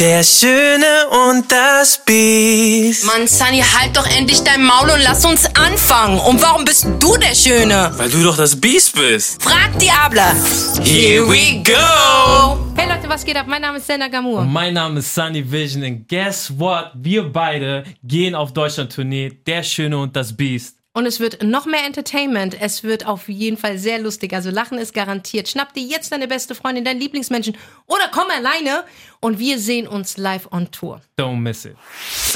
[0.00, 3.04] Der Schöne und das Biest.
[3.04, 6.18] Mann, Sunny, halt doch endlich dein Maul und lass uns anfangen.
[6.18, 7.92] Und warum bist du der Schöne?
[7.96, 9.40] Weil du doch das Biest bist.
[9.40, 10.34] Frag Diabla.
[10.82, 12.58] Here we go.
[12.76, 13.46] Hey Leute, was geht ab?
[13.46, 14.42] Mein Name ist Senna Gamur.
[14.42, 16.90] Mein Name ist Sunny Vision und guess what?
[16.94, 19.38] Wir beide gehen auf Deutschland-Tournee.
[19.46, 20.76] Der Schöne und das Biest.
[20.96, 22.56] Und es wird noch mehr Entertainment.
[22.60, 24.32] Es wird auf jeden Fall sehr lustig.
[24.32, 25.48] Also Lachen ist garantiert.
[25.48, 27.56] Schnapp dir jetzt deine beste Freundin, deinen Lieblingsmenschen
[27.86, 28.84] oder komm alleine
[29.18, 31.00] und wir sehen uns live on Tour.
[31.18, 31.74] Don't miss it.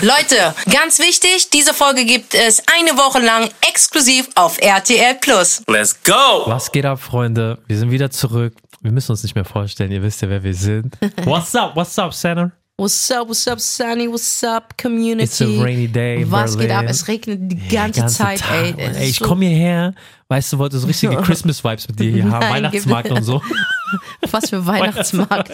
[0.02, 5.62] Leute, ganz wichtig, diese Folge gibt es eine Woche lang exklusiv auf RTL Plus.
[5.68, 6.42] Let's go.
[6.46, 7.58] Was geht ab, Freunde?
[7.68, 8.54] Wir sind wieder zurück.
[8.80, 9.92] Wir müssen uns nicht mehr vorstellen.
[9.92, 10.98] Ihr wisst ja, wer wir sind.
[11.24, 11.76] What's up?
[11.76, 12.50] What's up, Santa?
[12.80, 14.06] What's up, what's up, Sunny?
[14.06, 15.24] What's up, Community?
[15.24, 16.84] It's a rainy day in Was geht Berlin.
[16.86, 16.90] ab?
[16.90, 18.52] Es regnet die ganze, Zeit, Tag.
[18.52, 18.74] ey.
[18.78, 19.08] Ey.
[19.10, 19.94] Ich so- komme hierher,
[20.28, 22.48] weißt du, wollte so richtige Christmas-Vibes mit dir hier haben.
[22.48, 23.42] Weihnachtsmarkt und so.
[24.30, 25.50] Was für Weihnachtsmarkt.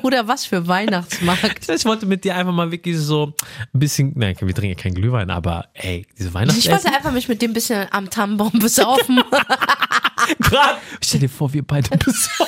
[0.00, 1.68] Bruder, was für Weihnachtsmarkt.
[1.68, 3.34] Ich wollte mit dir einfach mal wirklich so
[3.72, 6.72] ein bisschen, nein, wir trinken ja keinen Glühwein, aber ey, diese Ich Weihnachtsessen.
[6.72, 9.22] wollte einfach mich mit dem ein bisschen am Tannenbaum besaufen.
[10.40, 10.78] Grad.
[11.02, 12.46] Stell dir vor, wir beide besoffen.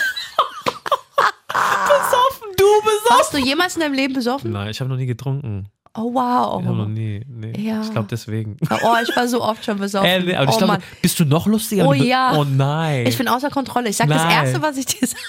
[2.82, 3.16] Besoffen.
[3.16, 4.52] Warst du jemals in deinem Leben besoffen?
[4.52, 5.68] Nein, ich habe noch nie getrunken.
[5.98, 6.60] Oh, wow.
[6.60, 7.22] Ich habe noch nie.
[7.26, 7.58] Nee.
[7.58, 7.80] Ja.
[7.82, 8.58] Ich glaube deswegen.
[8.70, 10.06] Oh, ich war so oft schon besoffen.
[10.06, 10.82] Äh, nee, aber ich oh, glaube, Mann.
[11.00, 11.88] bist du noch lustiger?
[11.88, 12.36] Oh ja.
[12.36, 13.06] Oh nein.
[13.06, 13.88] Ich bin außer Kontrolle.
[13.88, 14.44] Ich sag das Nein.
[14.44, 15.20] Erste, was ich dir sage.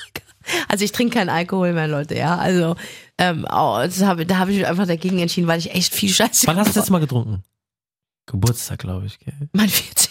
[0.68, 2.36] Also ich trinke keinen Alkohol mehr, Leute, ja.
[2.38, 2.76] Also
[3.18, 6.10] ähm, oh, das hab, da habe ich mich einfach dagegen entschieden, weil ich echt viel
[6.10, 7.44] Scheiße Wann hast du das Mal getrunken?
[8.28, 9.20] Geburtstag, glaube ich.
[9.20, 9.34] Gell?
[9.54, 10.07] Mein 40.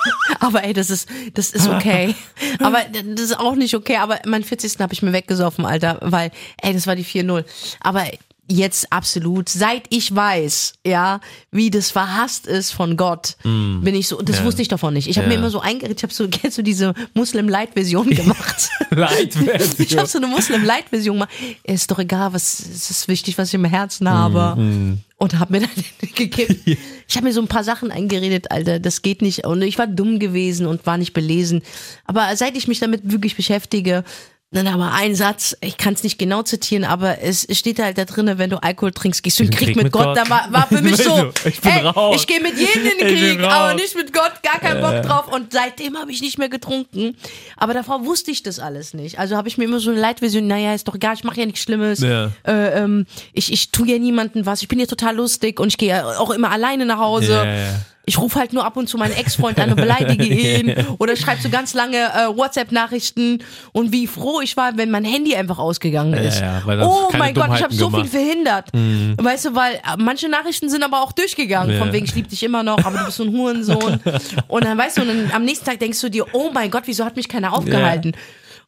[0.40, 2.14] aber ey, das ist, das ist okay.
[2.60, 3.96] Aber das ist auch nicht okay.
[3.96, 4.78] Aber mein 40.
[4.80, 6.30] habe ich mir weggesoffen, Alter, weil,
[6.62, 7.44] ey, das war die 4-0.
[7.80, 8.04] Aber
[8.50, 14.20] jetzt absolut, seit ich weiß, ja, wie das verhasst ist von Gott, bin ich so,
[14.22, 14.44] das Ja.
[14.44, 15.06] wusste ich davon nicht.
[15.08, 15.40] Ich habe mir Ja.
[15.40, 18.70] immer so eingeredet, ich habe so, kennst du diese Muslim-Light-Version gemacht?
[18.90, 19.74] Leitversion.
[19.78, 21.30] Ich habe so eine Muslim-Light-Version gemacht.
[21.64, 24.96] Ist doch egal, was es ist wichtig, was ich im Herzen habe.
[25.18, 25.60] Und habe mir
[26.00, 26.78] dann gekippt.
[27.08, 28.78] Ich habe mir so ein paar Sachen eingeredet, Alter.
[28.78, 29.44] Das geht nicht.
[29.46, 31.62] Und ich war dumm gewesen und war nicht belesen.
[32.06, 34.04] Aber seit ich mich damit wirklich beschäftige,
[34.50, 38.06] dann aber ein Satz, ich kann es nicht genau zitieren, aber es steht halt da
[38.06, 40.16] drinne, wenn du Alkohol trinkst, gehst du in den Krieg, mit Gott.
[40.16, 42.16] Da war, war für mich so, Ich bin ey, raus.
[42.18, 45.28] ich gehe mit jedem in den Krieg, aber nicht mit Gott, gar keinen Bock drauf.
[45.30, 47.14] Und seitdem habe ich nicht mehr getrunken.
[47.58, 49.18] Aber davor wusste ich das alles nicht.
[49.18, 51.46] Also habe ich mir immer so eine Leitvision, naja, ist doch egal, ich mache ja
[51.46, 52.00] nichts Schlimmes.
[52.00, 52.30] Ja.
[52.46, 53.04] Äh, ähm,
[53.34, 56.18] ich, ich tue ja niemandem was, ich bin ja total lustig und ich gehe ja
[56.18, 57.34] auch immer alleine nach Hause.
[57.34, 57.74] Ja.
[58.08, 60.24] Ich rufe halt nur ab und zu meinen Ex-Freund an und beleidige
[60.58, 60.74] ihn.
[60.98, 65.36] Oder schreibe so ganz lange äh, WhatsApp-Nachrichten und wie froh ich war, wenn mein Handy
[65.36, 66.40] einfach ausgegangen ist.
[66.40, 68.72] ja, dann oh mein Gott, ich habe so viel gemacht.
[68.72, 68.74] Mhm.
[68.74, 69.24] verhindert.
[69.24, 71.74] Weißt du, weil äh, manche Nachrichten sind aber auch durchgegangen.
[71.74, 71.78] Ja.
[71.78, 74.00] Von wegen, ich liebe dich immer noch, aber du bist so ein Hurensohn.
[74.48, 76.84] und dann weißt du, und dann, am nächsten Tag denkst du dir, oh mein Gott,
[76.86, 78.12] wieso hat mich keiner aufgehalten?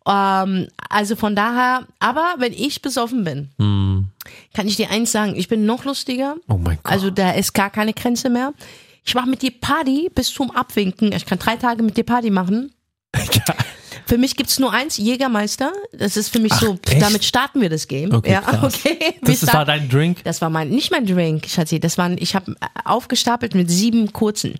[0.07, 3.49] Ähm, also von daher, aber wenn ich besoffen bin,
[4.55, 6.35] kann ich dir eins sagen, ich bin noch lustiger.
[6.35, 6.41] Mhm.
[6.49, 6.93] Oh mein Gott.
[6.93, 8.53] Also da ist gar keine Grenze mehr.
[9.05, 11.13] Ich mache mit dir Party bis zum Abwinken.
[11.13, 12.73] Ich kann drei Tage mit dir Party machen.
[14.07, 15.73] Für mich gibt's nur eins, Jägermeister.
[15.93, 17.01] Das ist für mich so, echt?
[17.01, 18.13] damit starten wir das Game.
[18.13, 18.75] Okay, ja, krass.
[18.85, 19.15] okay.
[19.23, 20.25] Das war dein Drink?
[20.25, 21.79] das war mein, nicht mein Drink, Schatzi.
[21.79, 24.57] Das waren, ich habe aufgestapelt mit sieben kurzen.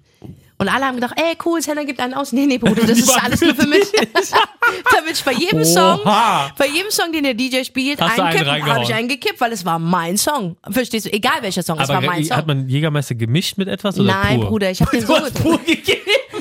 [0.61, 2.33] Und alle haben gedacht, ey, cool, Senna gibt einen aus.
[2.33, 3.85] Nee, nee, Bruder, das ist alles nur für mich.
[4.95, 6.53] Damit ich bei jedem Song, Oha.
[6.59, 9.41] bei jedem Song, den der DJ spielt, Hast du einen einkippen, habe ich einen gekippt,
[9.41, 10.57] weil es war mein Song.
[10.71, 11.13] Verstehst du?
[11.15, 12.37] Egal welcher Song, es war mein Song.
[12.37, 14.49] hat man Jägermeister gemischt mit etwas oder Nein, pur?
[14.51, 16.01] Bruder, ich habe den so pur gegeben.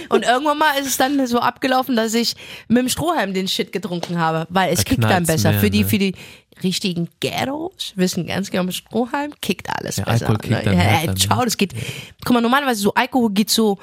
[0.10, 2.36] und irgendwann mal ist es dann so abgelaufen, dass ich
[2.68, 5.52] mit dem Strohhalm den Shit getrunken habe, weil es Da kickt dann besser.
[5.52, 5.90] mehr, für die, ne?
[5.90, 6.14] für die
[6.62, 10.28] richtigen Ghettos wissen ganz genau, mit Strohhalm kickt alles Ja, besser.
[10.30, 10.62] Alkohol kickt ne?
[10.66, 11.18] dann ja, härter, ja, ne?
[11.18, 11.74] ciao, das geht.
[12.26, 13.78] Guck mal, normalerweise so Alkohol geht so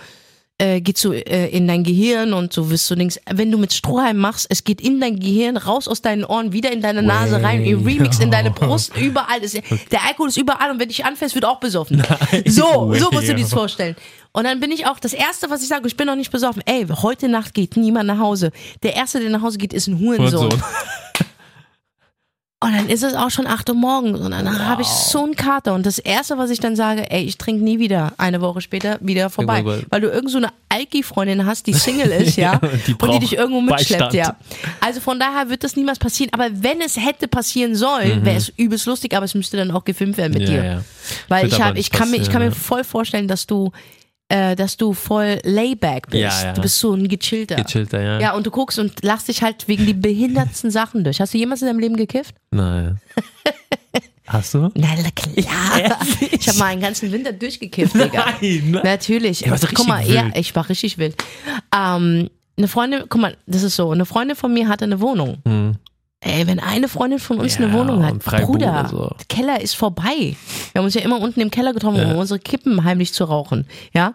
[0.59, 3.73] äh, geht so äh, in dein Gehirn und so wirst du denkst, wenn du mit
[3.73, 7.43] Strohhalm machst, es geht in dein Gehirn, raus aus deinen Ohren, wieder in deine Nase
[7.43, 9.41] rein, in Remix in deine Brust, überall.
[9.41, 12.03] Das, der Alkohol ist überall und wenn dich anfällst, wird auch besoffen.
[12.47, 13.97] so, so musst du dir das vorstellen.
[14.33, 16.63] Und dann bin ich auch, das Erste, was ich sage, ich bin noch nicht besoffen,
[16.67, 18.53] ey, heute Nacht geht niemand nach Hause.
[18.83, 20.51] Der Erste, der nach Hause geht, ist ein Hurensohn.
[20.51, 20.63] Hurensohn.
[22.67, 25.37] Und dann ist es auch schon 8 Uhr morgens und dann habe ich so einen
[25.37, 25.73] Kater.
[25.75, 28.13] Und das Erste, was ich dann sage, ey, ich trinke nie wieder.
[28.19, 29.63] Eine Woche später wieder vorbei.
[29.89, 33.13] Weil du irgend so eine Alki-Freundin hast, die Single ist, ja, Ja, und die und
[33.15, 34.15] die dich irgendwo mitschleppt, Beistand.
[34.15, 34.37] ja.
[34.81, 36.33] Also von daher wird das niemals passieren.
[36.33, 39.85] Aber wenn es hätte passieren sollen, wäre es übelst lustig, aber es müsste dann auch
[39.85, 40.65] gefilmt werden mit Ja, dir.
[40.65, 40.81] ja.
[41.29, 43.71] Weil ich nicht ich kann mir, ich kann mir voll vorstellen, dass du,
[44.29, 46.23] äh, dass du voll layback bist.
[46.23, 46.53] Ja, ja.
[46.53, 47.57] Du bist so ein gechillter.
[47.57, 48.21] Gechillter, ja.
[48.21, 51.21] Ja, und du guckst und lachst dich halt wegen die behindertsten Sachen durch.
[51.21, 52.35] Hast du jemals in deinem Leben gekifft?
[52.51, 53.01] Nein.
[54.27, 54.71] Hast du?
[54.75, 55.99] Na klar.
[56.33, 58.27] Ich habe mal einen ganzen Winter durchgekifft, Digga.
[58.41, 58.81] Nein.
[58.83, 59.43] Natürlich.
[59.43, 61.15] Ja, guck mal, ja, ich war richtig wild.
[61.73, 65.39] Ähm, eine Freundin, guck mal, das ist so, eine Freundin von mir hatte eine Wohnung.
[65.47, 65.77] Hm.
[66.21, 69.15] Ey, wenn eine Freundin von uns Ja, eine Wohnung hat, Bruder, so.
[69.19, 70.35] der Keller ist vorbei.
[70.73, 73.67] Wir haben uns ja immer unten im Keller getroffen, um unsere Kippen heimlich zu rauchen.
[73.93, 74.15] Ja.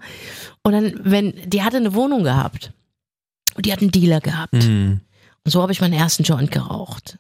[0.64, 2.74] Und dann, wenn, die hatte eine Wohnung gehabt.
[3.56, 4.54] Und die hat einen Dealer gehabt.
[4.54, 5.02] Mhm.
[5.44, 7.18] Und so habe ich meinen ersten Joint geraucht.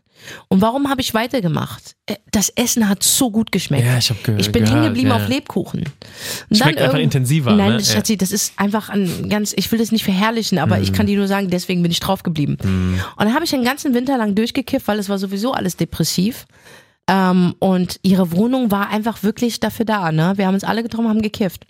[0.47, 1.95] Und warum habe ich weitergemacht?
[2.05, 3.85] Äh, Das Essen hat so gut geschmeckt.
[3.85, 5.15] Ja, ich hab ge- Ich bin hängen geblieben ja.
[5.17, 5.81] auf Lebkuchen.
[6.49, 7.79] Und Schmeckt einfach irgend- intensiver, Nein, ne?
[7.79, 7.83] Ja.
[7.83, 10.83] Schatzi, das ist einfach ein ganz, ich will das nicht verherrlichen, aber Mhm.
[10.83, 12.57] ich kann dir nur sagen, deswegen bin ich drauf geblieben.
[12.61, 16.45] Und dann habe ich den ganzen Winter lang durchgekifft, weil es war sowieso alles depressiv.
[17.13, 20.31] Ähm, und ihre Wohnung war einfach wirklich dafür da, ne?
[20.37, 21.67] Wir haben uns alle getroffen, haben gekifft.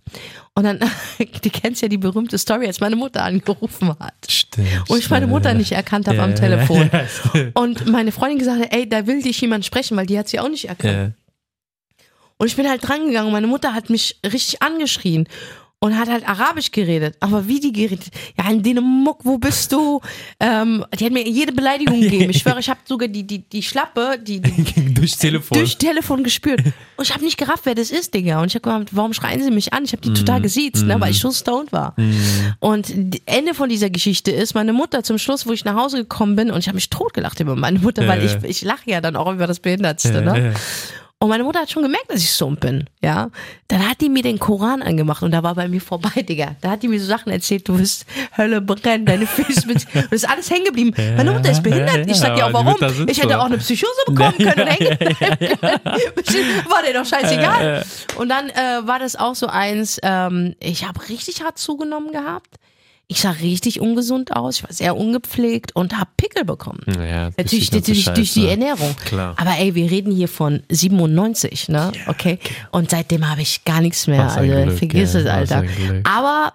[0.54, 0.80] Und dann,
[1.18, 4.14] du kennst ja die berühmte Story, als meine Mutter angerufen hat.
[4.30, 4.88] Stimmt.
[4.88, 6.92] Und ich meine Mutter nicht erkannt habe Ja, am Telefon.
[7.34, 7.42] ja.
[7.56, 10.40] Und meine Freundin gesagt hat, ey, da will dich jemand sprechen, weil die hat sie
[10.40, 10.94] auch nicht erkannt.
[10.94, 11.12] Ja.
[12.38, 15.28] Und ich bin halt drangegangen und meine Mutter hat mich richtig angeschrien
[15.84, 17.16] und hat halt Arabisch geredet.
[17.22, 18.12] Aber wie die geredet?
[18.38, 20.00] Ja, in Dänemark, wo bist du?
[20.40, 22.30] Ähm, die hat mir jede Beleidigung gegeben.
[22.30, 25.58] Ich schwöre, ich habe sogar die, die, die Schlappe, die, die Durchs Telefon.
[25.58, 26.62] durch Telefon gespürt.
[26.98, 28.40] Und ich habe nicht gerafft, wer das ist, Digga.
[28.42, 29.84] Und ich habe gedacht, warum schreien sie mich an?
[29.84, 31.96] Ich habe die total gesiezt, ne, weil ich so stoned war.
[32.60, 35.98] Und d- Ende von dieser Geschichte ist, meine Mutter zum Schluss, wo ich nach Hause
[35.98, 38.84] gekommen bin, und ich habe mich totgelacht über meine Mutter, weil Ja, ich, ich lache
[38.92, 40.52] ja dann auch über das Behindertste, ne?
[40.54, 40.60] ja.
[41.22, 43.30] Und meine Mutter hat schon gemerkt, dass ich stoned bin, ja.
[43.68, 46.56] Dann hat die mir den Koran angemacht und da war bei mir vorbei, Digga.
[46.62, 50.06] Da hat die mir so Sachen erzählt, du wirst Hölle brennen, deine Füße mit, und
[50.06, 50.96] das ist alles hängen geblieben.
[51.16, 52.10] Meine Mutter ist behindert.
[52.10, 52.76] Ich sag ja auch warum.
[53.08, 55.86] Ich hätte auch eine Psychose bekommen können und hängen bleiben können.
[56.72, 57.86] War dir doch scheißegal.
[58.16, 62.50] Und dann äh, war das auch so eins, ähm, ich habe richtig hart zugenommen gehabt.
[63.12, 66.80] Ich sah richtig ungesund aus, ich war sehr ungepflegt und habe Pickel bekommen.
[66.88, 68.48] Ja, durch Natürlich, natürlich durch die.
[68.48, 68.96] Ernährung.
[69.04, 69.36] Klar.
[69.36, 71.92] Aber ey, wir reden hier von 97, ne?
[72.08, 72.40] Okay.
[72.72, 74.30] Und seitdem habe ich gar nichts mehr.
[74.30, 75.66] Also Glück, vergiss ja, es, Alter.
[76.06, 76.54] Aber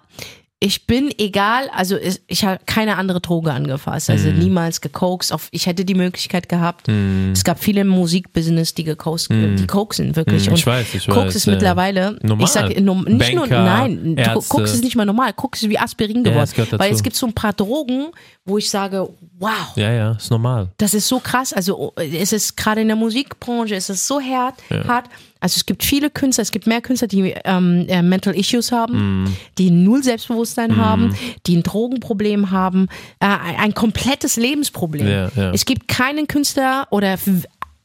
[0.59, 4.39] ich bin egal, also ich habe keine andere Droge angefasst, also Mhm.
[4.39, 5.31] niemals gekokst.
[5.31, 6.87] Auf, ich hätte die Möglichkeit gehabt.
[6.89, 10.49] Es gab viele im Musikbusiness, die gekokst, die koksen wirklich.
[10.49, 11.53] Mhm, ich weiß, ich Koks weiß, ist ja.
[11.53, 12.45] mittlerweile, Normal.
[12.45, 14.49] ich sage nicht nur, Banker, nein, Ärzte.
[14.49, 15.31] Koks ist nicht mal normal.
[15.33, 16.49] Koks ist wie Aspirin Ja, geworden.
[16.57, 16.79] dazu.
[16.79, 18.07] weil es gibt so ein paar Drogen,
[18.43, 19.07] wo ich sage,
[19.37, 20.69] wow, Ja, ja, ist normal.
[20.77, 21.53] das ist so krass.
[21.53, 24.55] Also es ist gerade in der Musikbranche, es ist so hart,
[24.87, 25.05] hart.
[25.39, 29.23] Also es gibt viele Künstler, es gibt mehr Künstler, die ähm, äh, Mental Issues haben,
[29.23, 29.33] Mhm.
[29.57, 32.87] die null Selbstbewusstsein haben, die ein Drogenproblem haben,
[33.19, 35.07] äh, ein, ein komplettes Lebensproblem.
[35.07, 35.51] Ja, ja.
[35.51, 37.17] Es gibt keinen Künstler oder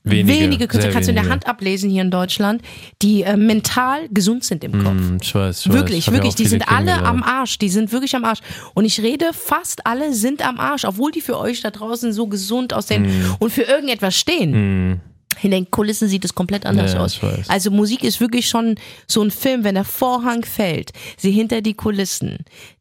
[0.05, 1.33] Wenige, wenige Künstler, kannst du in der wenige.
[1.33, 2.61] Hand ablesen hier in Deutschland,
[3.03, 4.97] die äh, mental gesund sind im Kopf.
[4.97, 5.75] Hm, Ich weiß, ich weiß.
[5.77, 6.35] Wirklich, ja wirklich.
[6.35, 7.57] Die sind alle am Arsch.
[7.59, 8.41] Die sind wirklich am Arsch.
[8.75, 12.27] Und ich rede, fast alle sind am Arsch, obwohl die für euch da draußen so
[12.27, 13.37] gesund aussehen Hm.
[13.39, 15.01] und für irgendetwas stehen.
[15.43, 17.19] In den Kulissen sieht es komplett anders Ja, aus.
[17.49, 18.77] Also Musik ist wirklich schon
[19.07, 22.39] so ein Film, wenn der Vorhang fällt, sie hinter die Kulissen.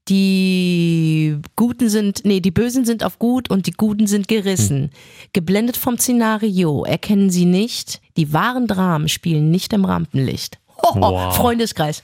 [0.10, 4.84] Die Guten sind, nee, die Bösen sind auf gut und die Guten sind gerissen.
[4.84, 4.90] Hm.
[5.34, 10.60] Geblendet vom Szenario erkennen sie nicht, die wahren Dramen spielen nicht im Rampenlicht.
[10.84, 11.36] Hoho, Wow.
[11.36, 12.04] Freundeskreis.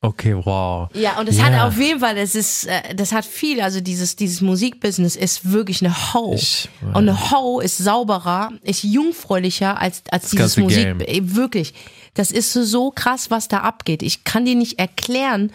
[0.00, 0.88] Okay, wow.
[0.94, 1.44] Ja, und es Ja.
[1.46, 5.50] hat auf jeden Fall, das ist, äh, das hat viel, also dieses, dieses Musikbusiness ist
[5.50, 6.34] wirklich eine Ho.
[6.36, 6.68] Ich.
[6.82, 10.84] Und eine Ho ist sauberer, ist jungfräulicher als, als dieses Musik.
[10.84, 11.00] Game.
[11.00, 11.74] Ey, Wirklich.
[12.14, 14.02] Das ist so, krass, was da abgeht.
[14.02, 15.52] Ich kann dir nicht erklären,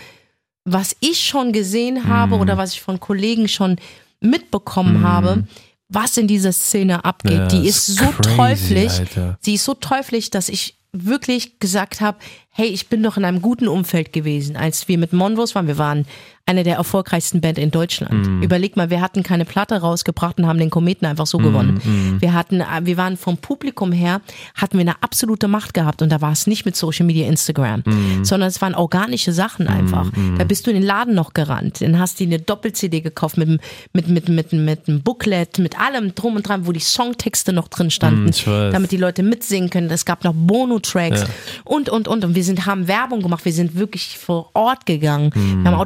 [0.65, 3.77] was ich schon gesehen habe oder was ich von Kollegen schon
[4.21, 5.45] mitbekommen habe,
[5.89, 7.33] was in dieser Szene abgeht.
[7.37, 8.99] Ja, Die ist ist so crazy, teuflisch.
[8.99, 9.37] Alter.
[9.41, 12.17] Sie ist so teuflisch, dass ich wirklich gesagt habe,
[12.55, 15.67] hey, ich bin doch in einem guten Umfeld gewesen, als wir mit Monvos waren.
[15.67, 16.05] Wir waren
[16.45, 18.27] eine der erfolgreichsten Band in Deutschland.
[18.27, 18.43] Mhm.
[18.43, 21.79] Überleg mal, wir hatten keine Platte rausgebracht und haben den Kometen einfach so gewonnen.
[21.83, 22.21] Mhm.
[22.21, 24.19] Wir hatten, äh, wir waren vom Publikum her,
[24.55, 27.83] hatten wir eine absolute Macht gehabt und da war es nicht mit Social Media, Instagram,
[27.85, 28.25] Mhm.
[28.25, 30.11] sondern es waren organische Sachen einfach.
[30.37, 33.37] Da bist du in den Laden noch gerannt, dann hast du dir eine Doppel-CD gekauft
[33.37, 33.47] mit,
[33.93, 37.67] mit, mit, mit, mit einem Booklet, mit allem drum und dran, wo die Songtexte noch
[37.69, 39.89] drin standen, Mm, damit die Leute mitsingen können.
[39.89, 41.25] Es gab noch Bono-Tracks
[41.63, 42.25] und, und, und.
[42.25, 43.45] Und wir sind, haben Werbung gemacht.
[43.45, 45.31] Wir sind wirklich vor Ort gegangen.
[45.33, 45.79] Wir haben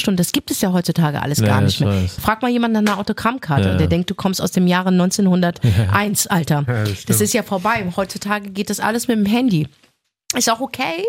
[0.00, 0.16] Autogrammstunden.
[0.16, 1.88] Das gibt es ja heutzutage alles Ja, gar ich nicht mehr.
[2.02, 2.16] weiß.
[2.20, 3.68] Frag mal jemanden nach einer Autogrammkarte.
[3.70, 3.76] Ja.
[3.76, 6.62] Der denkt, du kommst aus dem Jahre 1901, Alter.
[6.62, 7.84] das das, ist ja vorbei.
[7.96, 9.68] Heutzutage geht das alles mit dem Handy.
[10.36, 11.04] Ist auch okay.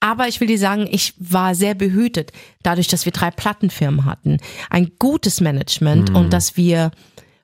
[0.00, 2.30] Aber ich will dir sagen, ich war sehr behütet,
[2.62, 4.38] dadurch, dass wir drei Plattenfirmen hatten,
[4.70, 6.92] ein gutes Management und dass wir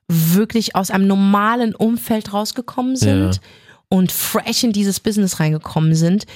[0.07, 3.40] wirklich aus einem normalen Umfeld rausgekommen sind Ja.
[3.88, 6.26] und fresh in dieses Business reingekommen sind.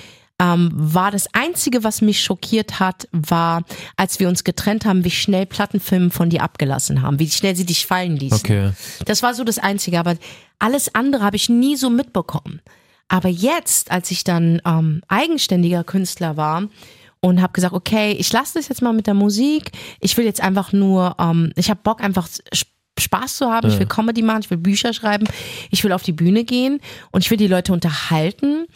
[0.40, 3.64] Ähm, war das Einzige, was mich schockiert hat, war,
[3.97, 7.66] als wir uns getrennt haben, wie schnell Plattenfirmen von dir abgelassen haben, wie schnell sie
[7.66, 8.38] dich fallen ließen.
[8.38, 8.71] Okay.
[9.04, 10.14] Das war so das Einzige, aber
[10.61, 12.61] alles andere habe ich nie so mitbekommen.
[13.09, 16.68] Aber jetzt, als ich dann ähm, eigenständiger Künstler war
[17.21, 20.40] und habe gesagt, okay, ich lasse das jetzt mal mit der Musik, ich will jetzt
[20.40, 24.40] einfach nur, ähm, ich habe Bock einfach sp- Spaß zu haben, ich will Comedy machen,
[24.42, 25.26] ich will Bücher schreiben,
[25.71, 26.80] ich will auf die Bühne gehen
[27.12, 28.66] und ich will die Leute unterhalten.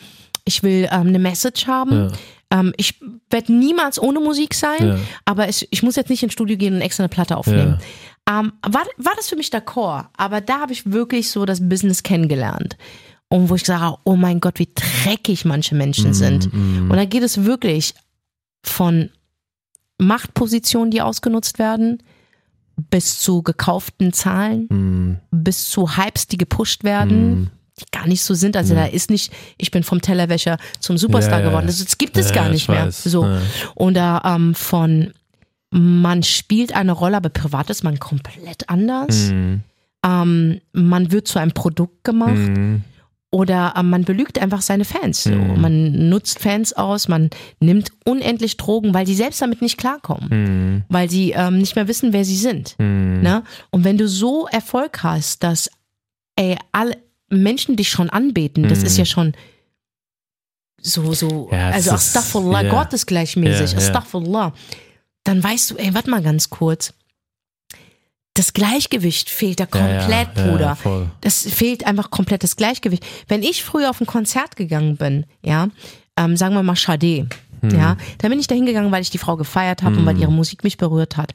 [0.44, 2.12] Ich will ähm, eine Message haben.
[2.50, 4.98] Ähm, ich werde niemals ohne Musik sein, Ja.
[5.24, 7.78] aber es, ich muss jetzt nicht ins Studio gehen und extra eine Platte aufnehmen.
[8.28, 12.02] Ähm, war, war das für mich d'accord, aber da habe ich wirklich so das Business
[12.02, 12.76] kennengelernt.
[13.28, 16.52] Und wo ich sage, oh mein Gott, wie dreckig manche Menschen sind.
[16.52, 17.94] Und da geht es wirklich
[18.62, 19.08] von
[19.98, 22.02] Machtpositionen, die ausgenutzt werden,
[22.90, 25.16] bis zu gekauften Zahlen, Mhm.
[25.30, 27.50] bis zu Hypes, die gepusht werden,
[27.82, 28.56] die gar nicht so sind.
[28.56, 31.48] Also da ist nicht, ich bin vom Tellerwäscher zum Superstar Ja, ja.
[31.50, 31.66] geworden.
[31.66, 32.90] Das, das gibt es Ja, gar ja, nicht ich mehr.
[32.90, 33.24] So.
[33.24, 33.40] Ja.
[33.74, 35.12] Und da ähm, von
[35.74, 39.30] man spielt eine Rolle, aber privat ist man komplett anders.
[39.30, 39.62] Mhm.
[40.04, 42.82] Ähm, man wird zu einem Produkt gemacht Mhm.
[43.30, 45.24] oder ähm, man belügt einfach seine Fans.
[45.24, 45.60] Mhm.
[45.60, 50.82] Man nutzt Fans aus, man nimmt unendlich Drogen, weil die selbst damit nicht klarkommen, Mhm.
[50.90, 52.74] weil sie ähm, nicht mehr wissen, wer sie sind.
[52.78, 53.20] Mhm.
[53.22, 53.42] Ne?
[53.70, 55.70] Und wenn du so Erfolg hast, dass
[56.36, 56.98] ey, alle
[57.32, 58.86] Menschen dich schon anbeten, das Mhm.
[58.86, 59.32] ist ja schon
[60.80, 62.70] so, so, Ja, also ist- Astaghfirullah, ja.
[62.70, 63.86] Gott ist gleichmäßig, Ja, ja.
[63.86, 64.52] Astaghfirullah.
[65.24, 66.94] Dann weißt du, ey, warte mal ganz kurz.
[68.34, 70.76] Das Gleichgewicht fehlt da Ja, ja, komplett, ja, Bruder.
[70.76, 71.10] voll.
[71.20, 73.04] Das fehlt einfach komplett das Gleichgewicht.
[73.28, 75.68] Wenn ich früher auf ein Konzert gegangen bin, ja,
[76.16, 77.28] ähm, sagen wir mal Sade,
[77.62, 77.70] Hm.
[77.70, 80.32] ja, dann bin ich da hingegangen, weil ich die Frau gefeiert habe und weil ihre
[80.32, 81.32] Musik mich berührt hat.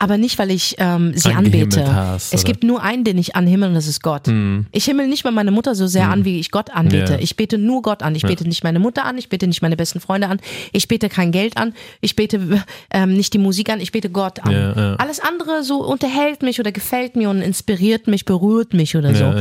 [0.00, 1.94] Aber nicht, weil ich ähm, sie anbete.
[1.94, 4.28] hast, es gibt nur einen, den ich anhimmel und das ist Gott.
[4.72, 7.12] Ich himmel nicht mal meine Mutter so sehr an, wie ich Gott anbete.
[7.14, 7.18] Ja.
[7.20, 8.14] Ich bete nur Gott an.
[8.16, 10.40] Ich bete nicht meine Mutter an, ich bete nicht meine besten Freunde an,
[10.72, 14.40] ich bete kein Geld an, ich bete ähm, nicht die Musik an, ich bete Gott
[14.40, 14.52] an.
[14.52, 14.94] Ja, ja.
[14.96, 19.32] Alles andere so unterhält mich oder gefällt mir und inspiriert mich, berührt mich oder so.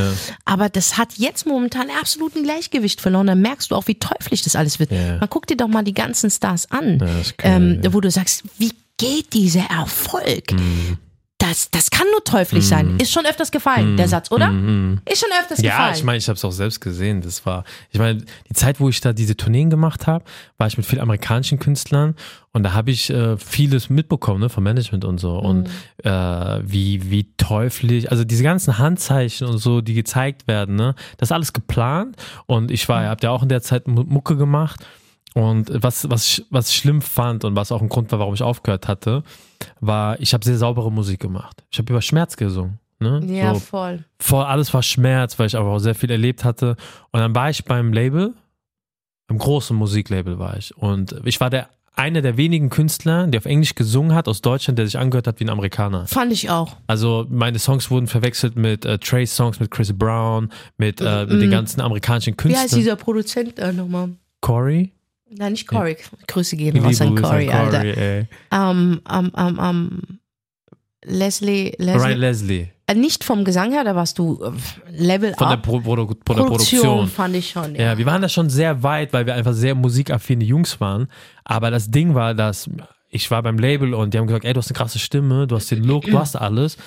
[0.45, 3.27] Aber das hat jetzt momentan absoluten Gleichgewicht verloren.
[3.27, 4.91] Da merkst du auch, wie teuflisch das alles wird.
[4.91, 7.93] Man guck dir doch mal die ganzen Stars an, das geil, ähm, ja.
[7.93, 10.51] wo du sagst, wie geht dieser Erfolg?
[10.53, 10.97] Mhm.
[11.39, 12.97] Das, das kann nur teuflisch sein.
[12.99, 14.47] Ist schon öfters gefallen, der Satz, oder?
[14.47, 15.65] Ist schon öfters Mhm.
[15.65, 15.93] Ja, gefallen.
[15.95, 17.21] ich meine, ich habe es auch selbst gesehen.
[17.21, 20.25] Das war, ich meine, die Zeit, wo ich da diese Tourneen gemacht habe,
[20.57, 22.15] war ich mit vielen amerikanischen Künstlern
[22.53, 25.69] und da habe ich äh, vieles mitbekommen, ne, vom Management und so und
[26.03, 31.27] äh, wie wie teuflisch, also diese ganzen Handzeichen und so, die gezeigt werden, ne, das
[31.27, 32.15] ist alles geplant
[32.47, 34.83] und ich war, ihr habt ja auch in der Zeit Mu- Mucke gemacht
[35.37, 38.41] und was was was ich schlimm fand und was auch ein Grund war, warum ich
[38.41, 39.21] aufgehört hatte,
[39.79, 41.63] war, ich habe sehr saubere Musik gemacht.
[41.69, 42.79] Ich habe über Schmerz gesungen.
[42.99, 43.21] Ne?
[43.27, 44.03] ja, so, voll.
[44.19, 46.75] voll alles war Schmerz, weil ich aber auch sehr viel erlebt hatte.
[47.11, 48.33] Und dann war ich beim Label,
[49.27, 50.75] beim großen Musiklabel war ich.
[50.75, 54.79] Und ich war der einer der wenigen Künstler, der auf Englisch gesungen hat aus Deutschland,
[54.79, 56.07] der sich angehört hat wie ein Amerikaner.
[56.07, 56.75] Fand ich auch.
[56.87, 61.41] Also meine Songs wurden verwechselt mit äh, Trey's Songs, mit Chris Brown, mit, äh, mit
[61.41, 62.79] den ganzen amerikanischen Wie heißt Künstlern.
[62.79, 64.09] dieser Produzent äh, nochmal?
[64.41, 64.93] Corey?
[65.29, 65.97] Nein, nicht Corey.
[66.27, 67.83] Grüße gehen Liebe raus an Corey, Alter.
[67.83, 70.01] Ähm, ähm, ähm, ähm,
[71.03, 72.05] Leslie, Leslie.
[72.05, 72.67] Ryan Leslie.
[72.87, 74.51] Äh, nicht vom Gesang her, da warst du äh,
[74.91, 75.63] Level Von der, up.
[75.63, 77.07] Pro Produ Pro der Produktion.
[77.07, 77.75] fand ich schon.
[77.75, 77.81] Ja.
[77.81, 81.07] Ja, wir waren da schon sehr weit, weil wir einfach sehr musikaffine Jungs waren.
[81.43, 82.69] Aber das Ding war, dass
[83.09, 85.55] ich war beim Label und die haben gesagt, ey, du hast eine krasse Stimme, du
[85.55, 86.77] hast den Look, du hast alles,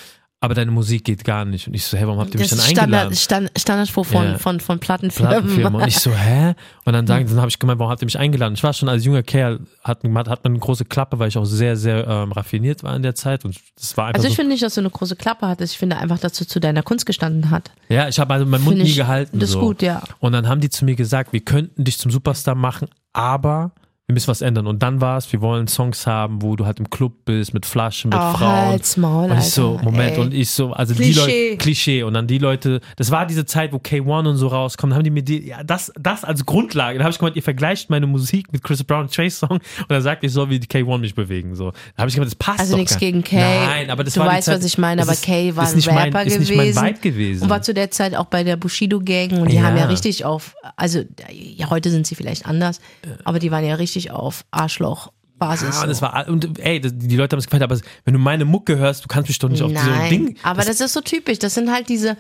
[0.43, 1.67] aber deine Musik geht gar nicht.
[1.69, 3.17] Und ich so, hey, warum habt ihr mich das dann Standard, eingeladen?
[3.17, 4.39] Stand, Standardspruch von, Ja.
[4.39, 5.31] von, von Plattenfirmen.
[5.33, 5.83] Plattenfirma.
[5.83, 6.55] Und ich so, hä?
[6.87, 8.55] Und dann sagen, dann habe ich gemeint, warum habt ihr mich eingeladen?
[8.55, 10.05] Ich war schon als junger Kerl, hat, hat
[10.45, 13.45] man eine große Klappe, weil ich auch sehr, sehr ähm, raffiniert war in der Zeit.
[13.45, 15.75] Und das war einfach Also ich so, finde nicht, dass du eine große Klappe hattest.
[15.75, 17.71] Ich finde einfach, dass du zu deiner Kunst gestanden hast.
[17.91, 19.39] Ja, ich habe also meinen Mund Finde nie ich- gehalten.
[19.41, 19.61] das ist so.
[19.61, 20.03] gut, ja.
[20.21, 23.73] Und dann haben die zu mir gesagt, wir könnten dich zum Superstar machen, aber
[24.11, 24.67] wir müssen was ändern.
[24.67, 27.65] Und dann war es, wir wollen Songs haben, wo du halt im Club bist, mit
[27.65, 28.41] Flaschen, mit Oh, Frauen.
[28.67, 30.19] halt's Maul, und ich so, Moment, ey.
[30.21, 31.49] und ich so, also die Klischee.
[31.51, 32.03] Leute, Klischee.
[32.03, 35.11] Und dann die Leute, das war diese Zeit, wo K1 und so rauskommen, haben die
[35.11, 36.99] mir die, ja, das, das als Grundlage.
[36.99, 40.03] Dann habe ich gemeint, ihr vergleicht meine Musik mit Chris Brown Trey Song und dann
[40.03, 41.55] sagt ich soll wie die K1 mich bewegen.
[41.55, 41.71] So.
[41.71, 43.39] Da habe ich gemeint, das passt Also nichts gegen Kay.
[43.39, 45.69] Nein, aber das du war die weißt, Zeit, was ich meine, aber ist- Kay war
[45.69, 46.57] ein nicht mein- Rapper ist gewesen.
[46.59, 47.43] nicht mein Vibe gewesen.
[47.45, 49.63] Und war zu der Zeit auch bei der Bushido Gang und die Ja.
[49.63, 52.81] haben ja richtig auf, also ja, heute sind sie vielleicht anders,
[53.25, 55.77] aber die waren ja richtig auf Arschloch-Basis.
[55.77, 58.21] Ja, und es war, und ey, das- die Leute haben es gefallen, aber wenn du
[58.21, 60.37] meine Mucke hörst, du kannst mich doch nicht auf so ein Nein, Ding.
[60.43, 61.39] aber das, ist so typisch.
[61.39, 62.17] Das sind halt diese,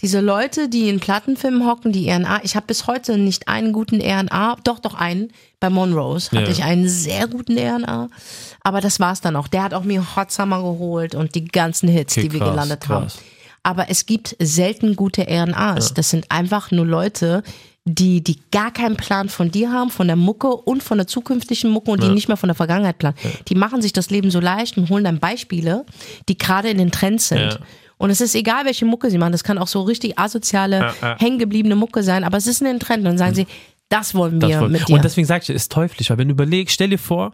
[0.00, 2.40] diese Leute, die in Plattenfilmen hocken, die RNA.
[2.42, 5.30] Ich habe bis heute nicht einen guten RNA, doch, doch einen.
[5.60, 6.50] Bei Monrose hatte Ja.
[6.50, 8.08] ich einen sehr guten RNA.
[8.62, 9.46] Aber das war's dann auch.
[9.46, 12.50] Der hat auch mir Hot Summer geholt und die ganzen Hits, Okay, die wir krass,
[12.50, 13.02] gelandet haben.
[13.08, 13.18] krass.
[13.62, 15.92] Aber es gibt selten gute RNAs.
[15.92, 17.42] Das sind einfach nur Leute,
[17.94, 21.70] die, die gar keinen Plan von dir haben, von der Mucke und von der zukünftigen
[21.70, 23.16] Mucke und die nicht mehr von der Vergangenheit planen.
[23.48, 25.84] Die machen sich das Leben so leicht und holen dann Beispiele,
[26.28, 27.38] die gerade in den Trends sind.
[27.40, 27.58] Ja.
[27.98, 29.32] Und es ist egal, welche Mucke sie machen.
[29.32, 31.18] Das kann auch so richtig asoziale, Ja, ja.
[31.18, 32.98] hängengebliebene Mucke sein, aber es ist in den Trend.
[33.00, 33.46] Und dann sagen sie,
[33.90, 34.68] das wollen Das wir voll.
[34.70, 34.94] mit dir.
[34.94, 37.32] Und deswegen sage ich, es ist teuflisch, weil wenn du überlegst, stell dir vor,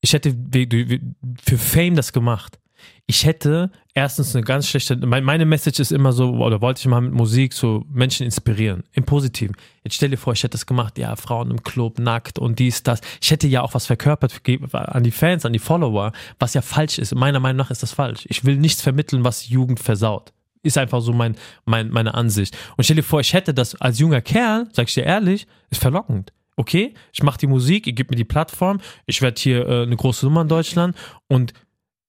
[0.00, 0.34] ich hätte
[1.42, 2.58] für Fame das gemacht.
[3.06, 6.86] Ich hätte erstens eine ganz schlechte, mein, meine Message ist immer so, oder wollte ich
[6.86, 9.56] mal mit Musik so Menschen inspirieren, im Positiven.
[9.82, 12.82] Jetzt stell dir vor, ich hätte das gemacht, ja, Frauen im Club, nackt und dies,
[12.82, 13.00] das.
[13.20, 14.40] Ich hätte ja auch was verkörpert
[14.72, 17.14] an die Fans, an die Follower, was ja falsch ist.
[17.14, 18.26] Meiner Meinung nach ist das falsch.
[18.28, 20.32] Ich will nichts vermitteln, was Jugend versaut.
[20.62, 22.56] Ist einfach so mein, mein, meine Ansicht.
[22.76, 25.80] Und stell dir vor, ich hätte das als junger Kerl, sag ich dir ehrlich, ist
[25.80, 26.32] verlockend.
[26.56, 29.94] Okay, ich mache die Musik, ihr gebt mir die Plattform, ich werde hier äh, eine
[29.94, 30.96] große Nummer in Deutschland
[31.28, 31.52] und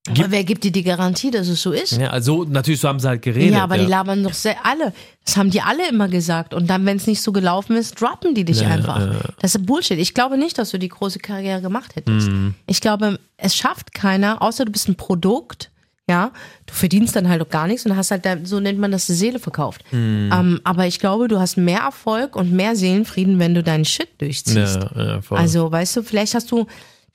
[0.09, 1.93] Aber wer gibt dir die Garantie, dass es so ist?
[1.97, 3.53] ja, also natürlich so haben sie halt geredet.
[3.55, 4.93] Ja, aber die labern doch sehr alle.
[5.25, 6.53] Das haben die alle immer gesagt.
[6.53, 8.99] Und dann, wenn es nicht so gelaufen ist, droppen die dich Ja, einfach.
[8.99, 9.11] ja.
[9.39, 9.99] Das ist Bullshit.
[9.99, 12.27] Ich glaube nicht, dass du die große Karriere gemacht hättest.
[12.29, 12.55] Mhm.
[12.67, 15.69] Ich glaube, es schafft keiner, außer du bist ein Produkt.
[16.09, 16.31] Ja,
[16.65, 19.13] du verdienst dann halt auch gar nichts und hast halt, so nennt man das, die
[19.13, 19.83] Seele verkauft.
[19.91, 20.31] Mhm.
[20.33, 24.09] Ähm, aber ich glaube, du hast mehr Erfolg und mehr Seelenfrieden, wenn du deinen Shit
[24.17, 24.79] durchziehst.
[24.95, 25.19] ja, ja.
[25.29, 26.65] Also, weißt du, vielleicht hast du,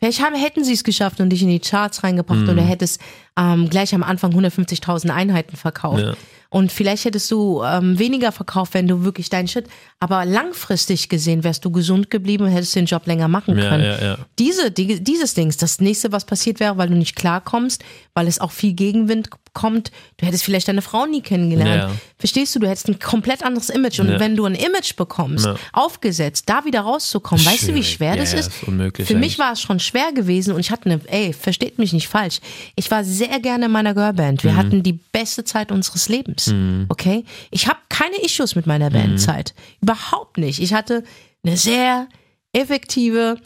[0.04, 2.49] vielleicht haben, hätten sie es geschafft und dich in die Charts reingebracht Mhm.
[2.50, 3.00] oder hättest
[3.38, 6.02] ähm, gleich am Anfang 150.000 Einheiten verkauft.
[6.02, 6.14] Ja.
[6.54, 9.66] Und vielleicht hättest du ähm, weniger verkauft, wenn du wirklich deinen Shit.
[9.99, 13.82] Aber langfristig gesehen wärst du gesund geblieben und hättest den Job länger machen Ja, können.
[13.82, 14.18] ja, ja.
[14.38, 17.82] Diese, die, dieses Dings, das nächste, was passiert wäre, weil du nicht klarkommst,
[18.14, 21.92] weil es auch viel Gegenwind kommt, du hättest vielleicht deine Frau nie kennengelernt.
[22.18, 22.58] Verstehst du?
[22.61, 23.99] Du hättest ein komplett anderes Image.
[24.00, 28.32] Und wenn du ein Image bekommst, aufgesetzt, da wieder rauszukommen, weißt du, wie schwer das
[28.32, 28.49] ist?
[28.49, 29.38] ist unmöglich Für mich eigentlich.
[29.38, 32.40] war es schon schwer gewesen und ich hatte eine, ey, versteht mich nicht falsch.
[32.76, 34.42] Ich war sehr gerne in meiner Girlband.
[34.44, 34.49] Mhm.
[34.49, 36.44] Wir hatten die beste Zeit unseres Lebens.
[36.89, 37.25] Okay?
[37.51, 39.55] Ich habe keine Issues mit meiner Bandzeit.
[39.81, 40.61] Überhaupt nicht.
[40.61, 41.05] Ich hatte
[41.45, 42.09] eine sehr
[42.53, 43.37] effektive,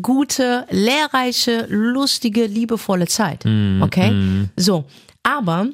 [0.00, 3.44] gute, lehrreiche, lustige, liebevolle Zeit.
[3.44, 3.82] Mhm.
[3.82, 4.48] Okay?
[4.56, 4.84] So.
[5.22, 5.68] Aber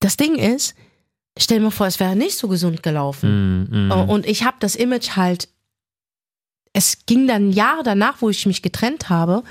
[0.00, 0.74] das Ding ist,
[1.38, 3.68] stell mal vor, es wäre nicht so gesund gelaufen.
[3.70, 3.92] Mm.
[3.92, 5.48] Oh, Und ich habe das Image halt,
[6.72, 9.42] es ging dann Jahre danach, wo ich mich getrennt habe,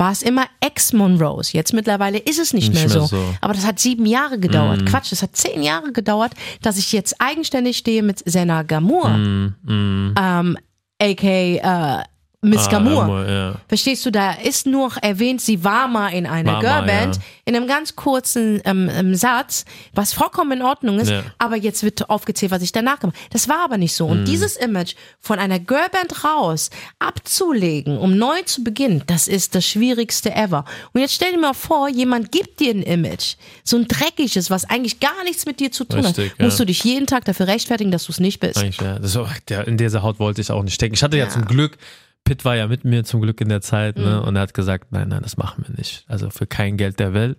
[0.00, 1.52] war es immer Ex-Monrose.
[1.52, 3.16] Jetzt mittlerweile ist es nicht, Nicht mehr, mehr so.
[3.16, 3.34] so.
[3.42, 4.82] Aber das hat sieben Jahre gedauert.
[4.82, 4.86] Mm.
[4.86, 9.54] Quatsch, das hat zehn Jahre gedauert, dass ich jetzt eigenständig stehe mit Senna Gamur, Mm,
[9.62, 10.14] mm.
[10.18, 10.56] ähm,
[11.00, 12.00] a.k.a.
[12.00, 12.04] Äh,
[12.42, 13.26] Miss Ah, Gamur.
[13.28, 13.54] Ja.
[13.68, 17.22] Verstehst du, da ist nur erwähnt, sie war mal in einer War mal, Girlband, ja.
[17.44, 21.22] in einem ganz kurzen ähm, ähm, Satz, was vollkommen in Ordnung ist, Ja.
[21.36, 23.28] aber jetzt wird aufgezählt, was ich danach gemacht habe.
[23.30, 24.06] Das war aber nicht so.
[24.06, 24.12] Mhm.
[24.12, 29.66] Und dieses Image von einer Girlband raus abzulegen, um neu zu beginnen, das ist das
[29.66, 30.64] Schwierigste ever.
[30.94, 33.34] Und jetzt stell dir mal vor, jemand gibt dir ein Image,
[33.64, 36.40] so ein dreckiges, was eigentlich gar nichts mit dir zu tun Richtig, hat.
[36.40, 38.56] Musst du dich jeden Tag dafür rechtfertigen, dass du es nicht bist.
[38.56, 38.98] Eigentlich, ja.
[38.98, 39.18] Das
[39.66, 40.94] in dieser Haut wollte ich auch nicht stecken.
[40.94, 41.76] Ich hatte ja, zum Glück,
[42.24, 44.04] Pitt war ja mit mir zum Glück in der Zeit, Mhm.
[44.04, 44.22] ne?
[44.22, 46.04] Und er hat gesagt, nein, nein, das machen wir nicht.
[46.08, 47.38] Also für kein Geld der Welt.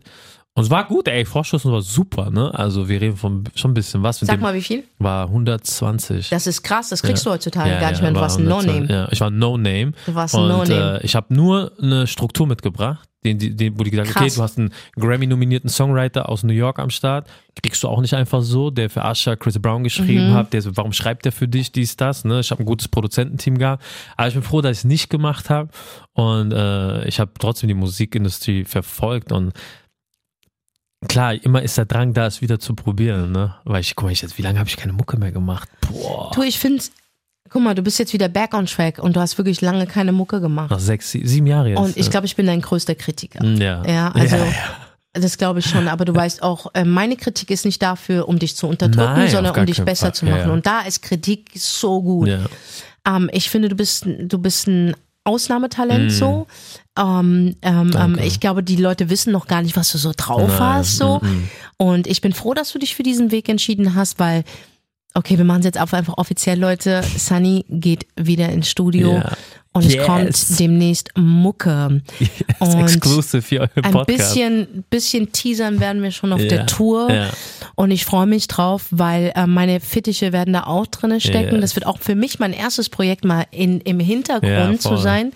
[0.53, 2.51] Und es war gut, ey, Vorschuss war super, ne?
[2.53, 4.19] Also wir reden von schon ein bisschen was.
[4.19, 4.83] Sag mal, wie viel?
[4.99, 6.29] war 120.
[6.29, 8.11] Das ist krass, das kriegst du heutzutage Ja, gar nicht ja, mehr.
[8.11, 8.89] Du war warst ein 120.
[8.89, 9.01] No-Name.
[9.05, 9.93] Ja, ich war No-Name.
[10.05, 10.99] Du warst ein No-Name.
[11.01, 14.41] äh, ich habe nur eine Struktur mitgebracht, den, den, wo die gesagt haben, okay, du
[14.41, 17.29] hast einen Grammy-nominierten Songwriter aus New York am Start,
[17.61, 20.33] kriegst du auch nicht einfach so, der für Asha Chris Brown geschrieben Mhm.
[20.33, 22.39] hat, der so, warum schreibt der für dich dies, das, ne?
[22.39, 23.83] Ich habe ein gutes Produzententeam gehabt,
[24.17, 25.69] aber ich bin froh, dass ich es nicht gemacht habe
[26.13, 29.53] und äh, ich habe trotzdem die Musikindustrie verfolgt und
[31.07, 33.55] Klar, immer ist der Drang da, es wieder zu probieren, ne?
[33.63, 35.67] Weil ich, guck mal, ich jetzt, wie lange habe ich keine Mucke mehr gemacht?
[35.89, 36.29] Boah.
[36.35, 36.83] Du, ich finde,
[37.51, 40.11] guck mal, du bist jetzt wieder back on track und du hast wirklich lange keine
[40.13, 40.71] Mucke gemacht.
[40.71, 41.79] Nach sechs, sie- sieben Jahre jetzt.
[41.79, 42.09] Und ich ne?
[42.11, 43.43] glaube, ich bin dein größter Kritiker.
[43.45, 43.83] ja.
[43.85, 44.53] Ja, also Ja, ja.
[45.21, 45.87] das glaube ich schon.
[45.89, 49.29] Aber du weißt auch, äh, meine Kritik ist nicht dafür, um dich zu unterdrücken, Nein,
[49.29, 50.13] sondern um dich besser Fall.
[50.15, 50.47] zu machen.
[50.47, 50.53] Ja.
[50.53, 52.29] Und da ist Kritik so gut.
[53.05, 56.47] Ähm, ich finde, du bist, du bist ein Ausnahmetalent so.
[56.97, 60.47] Ähm, ähm, ähm, ich glaube, die Leute wissen noch gar nicht, was du so drauf
[60.47, 60.97] Nein, hast.
[60.97, 61.19] So.
[61.21, 64.43] mm, Und ich bin froh, dass du dich für diesen Weg entschieden hast, weil,
[65.13, 67.03] okay, wir machen es jetzt einfach offiziell, Leute.
[67.03, 69.31] Sunny geht wieder ins Studio Ja.
[69.73, 70.05] Und es Yes.
[70.05, 72.01] kommt demnächst Mucke.
[72.19, 72.29] Ist
[72.59, 74.07] Und exclusive für euren ein Podcast.
[74.33, 77.09] bisschen, bisschen teasern werden wir schon auf Ja, der Tour.
[77.11, 77.29] ja.
[77.75, 81.53] Und ich freue mich drauf, weil äh, meine Fittiche werden da auch drinne stecken.
[81.55, 81.61] Yes.
[81.61, 85.31] Das wird auch für mich mein erstes Projekt mal in, im Hintergrund Ja, zu sein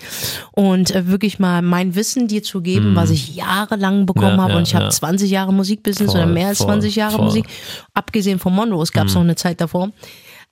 [0.52, 4.36] und äh, wirklich mal mein Wissen dir zu geben, was ich jahrelang bekommen.
[4.38, 4.52] Ja, habe.
[4.52, 4.92] ja, und ich habe ja.
[4.92, 7.26] 20 Jahre Musikbusiness Voll, oder mehr als voll, 20 Jahre voll.
[7.26, 7.46] Musik.
[7.94, 9.92] Abgesehen von Monroe, es gab noch eine Zeit davor.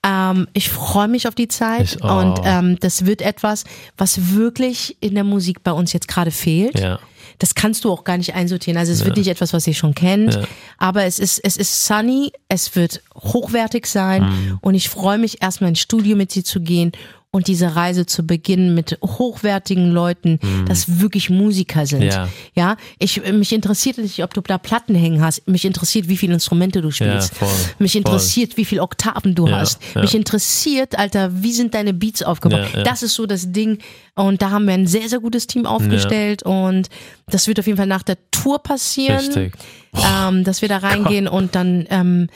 [0.04, 2.20] Ähm, ich freue mich auf die Zeit Ich auch.
[2.22, 3.64] und ähm, das wird etwas,
[3.96, 6.78] was wirklich in der Musik bei uns jetzt gerade fehlt.
[6.78, 6.98] Ja.
[7.38, 8.78] Das kannst du auch gar nicht einsortieren.
[8.78, 10.42] Also es wird nicht etwas, was ihr schon kennt, Ja.
[10.78, 14.58] aber es ist, es ist sunny, es wird hochwertig sein Mhm.
[14.60, 16.92] und ich freue mich erstmal ins Studio mit dir zu gehen
[17.34, 22.04] und diese Reise zu beginnen mit hochwertigen Leuten, das wirklich Musiker sind.
[22.04, 22.08] Mhm.
[22.10, 22.28] Ja.
[22.54, 25.48] Ja, ich, mich interessiert nicht, ob du da Platten hängen hast.
[25.48, 27.34] Mich interessiert, wie viele Instrumente du spielst.
[27.34, 27.48] voll,
[27.80, 27.98] Mich voll.
[28.02, 29.80] interessiert, wie viele Oktaven du Ja, hast.
[29.96, 30.02] ja.
[30.02, 32.68] Mich interessiert, Alter, wie sind deine Beats aufgebaut?
[32.72, 32.84] Ja, ja.
[32.84, 33.78] Das ist so das Ding.
[34.14, 36.44] Und da haben wir ein sehr, sehr gutes Team aufgestellt.
[36.44, 36.88] Und
[37.26, 39.16] das wird auf jeden Fall nach der Tour passieren.
[39.18, 39.54] Richtig.
[39.94, 42.28] Ähm, dass wir da reingehen und dann ähm,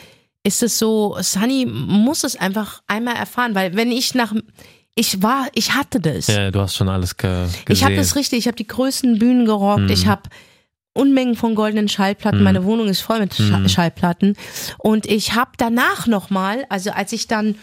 [0.44, 4.32] ist es so, Sunny muss es einfach einmal erfahren, weil wenn ich nach,
[4.98, 6.26] ich war, ich hatte das.
[6.26, 7.64] Ja, du hast schon alles ge gesehen.
[7.68, 7.72] Mhm.
[7.72, 10.22] Ich habe das richtig, ich habe die größten Bühnen gerockt, ich habe
[10.92, 14.34] Unmengen von goldenen Schallplatten, meine Wohnung ist voll mit Scha Schallplatten
[14.78, 17.54] und ich habe danach nochmal, also als ich dann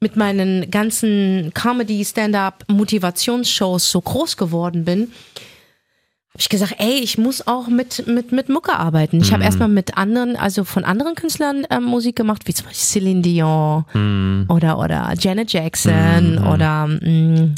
[0.00, 5.10] mit meinen ganzen Comedy, Stand-up, Motivationsshows so groß geworden bin,
[6.38, 9.20] habe ich gesagt, ey, ich muss auch mit mit mit Mucke arbeiten.
[9.20, 12.84] Ich habe erstmal mit anderen, also von anderen Künstlern ähm, Musik gemacht, wie zum Beispiel
[12.84, 17.54] Celine Dion oder oder Janet Jackson oder mh,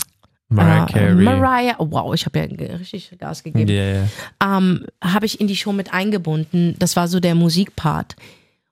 [0.49, 1.25] Mariah äh, Carey.
[1.25, 2.45] Mariah, wow, ich habe ja
[2.77, 3.71] richtig Gas gegeben.
[3.71, 4.57] Ja.
[4.57, 6.75] Ähm, habe ich in die Show mit eingebunden.
[6.79, 8.17] Das war so der Musikpart.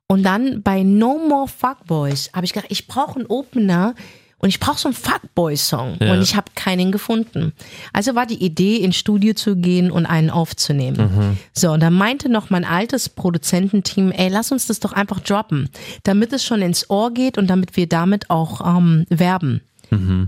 [0.07, 3.95] Und dann bei No More Fuckboys habe ich gedacht, ich brauche einen Opener
[4.41, 5.97] und ich brauche so einen Fuckboy-Song.
[6.01, 6.13] Ja.
[6.13, 7.53] Und ich habe keinen gefunden.
[7.93, 11.39] Also war die Idee, ins Studio zu gehen und einen aufzunehmen.
[11.53, 15.69] So, und da meinte noch mein altes Produzententeam, ey, lass uns das doch einfach droppen,
[16.05, 19.61] damit es schon ins Ohr geht und damit wir damit auch ähm, werben.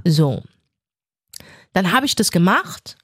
[0.04, 0.42] So.
[1.72, 2.96] Dann habe ich das gemacht.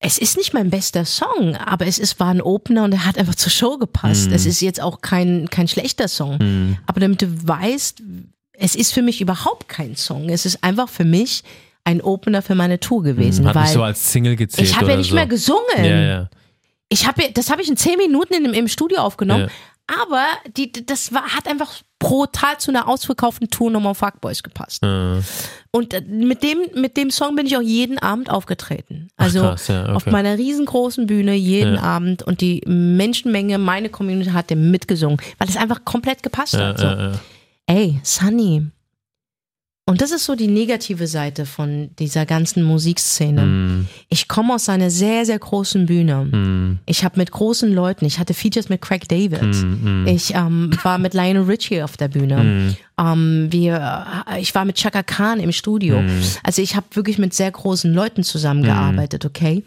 [0.00, 3.16] Es ist nicht mein bester Song, aber es ist, war ein Opener und er hat
[3.16, 4.30] einfach zur Show gepasst.
[4.32, 6.76] Es ist jetzt auch kein, kein schlechter Song.
[6.86, 8.02] Aber damit du weißt,
[8.58, 10.28] es ist für mich überhaupt kein Song.
[10.28, 11.42] Es ist einfach für mich
[11.84, 13.46] ein Opener für meine Tour gewesen.
[13.46, 15.14] Hat weil so als Single gezählt ich habe ja nicht so.
[15.14, 15.84] mehr gesungen.
[15.84, 16.30] Ja, ja.
[16.88, 19.44] Ich habe, das habe ich in zehn Minuten in, im Studio aufgenommen.
[19.44, 20.02] Ja.
[20.02, 20.24] Aber
[20.56, 24.82] die, das war, hat einfach brutal zu einer ausverkauften Tour nochmal Fuckboys gepasst.
[24.82, 25.20] Äh,
[25.72, 29.08] Und äh, mit dem, mit dem Song bin ich auch jeden Abend aufgetreten.
[29.16, 29.92] Also krass, ja, okay.
[29.92, 31.82] auf meiner riesengroßen Bühne jeden Ja.
[31.82, 36.68] Abend und die Menschenmenge, meine Community hat dem mitgesungen, weil es einfach komplett gepasst ja,
[36.68, 36.78] hat.
[36.78, 37.18] So.
[37.66, 38.66] Ey, Sunny.
[39.86, 43.42] Und das ist so die negative Seite von dieser ganzen Musikszene.
[43.42, 46.26] Hm, Ich komme aus einer sehr, sehr großen Bühne.
[46.30, 49.40] hm, Ich habe mit großen Leuten, ich hatte Features mit Craig David.
[49.54, 52.38] hm, Ich ähm, war mit Lionel Richie auf der Bühne.
[52.38, 55.98] hm, Ähm, wir, äh, ich war mit Chaka Khan im Studio.
[55.98, 56.22] Hm.
[56.42, 59.64] Also ich habe wirklich mit sehr großen Leuten zusammengearbeitet, okay?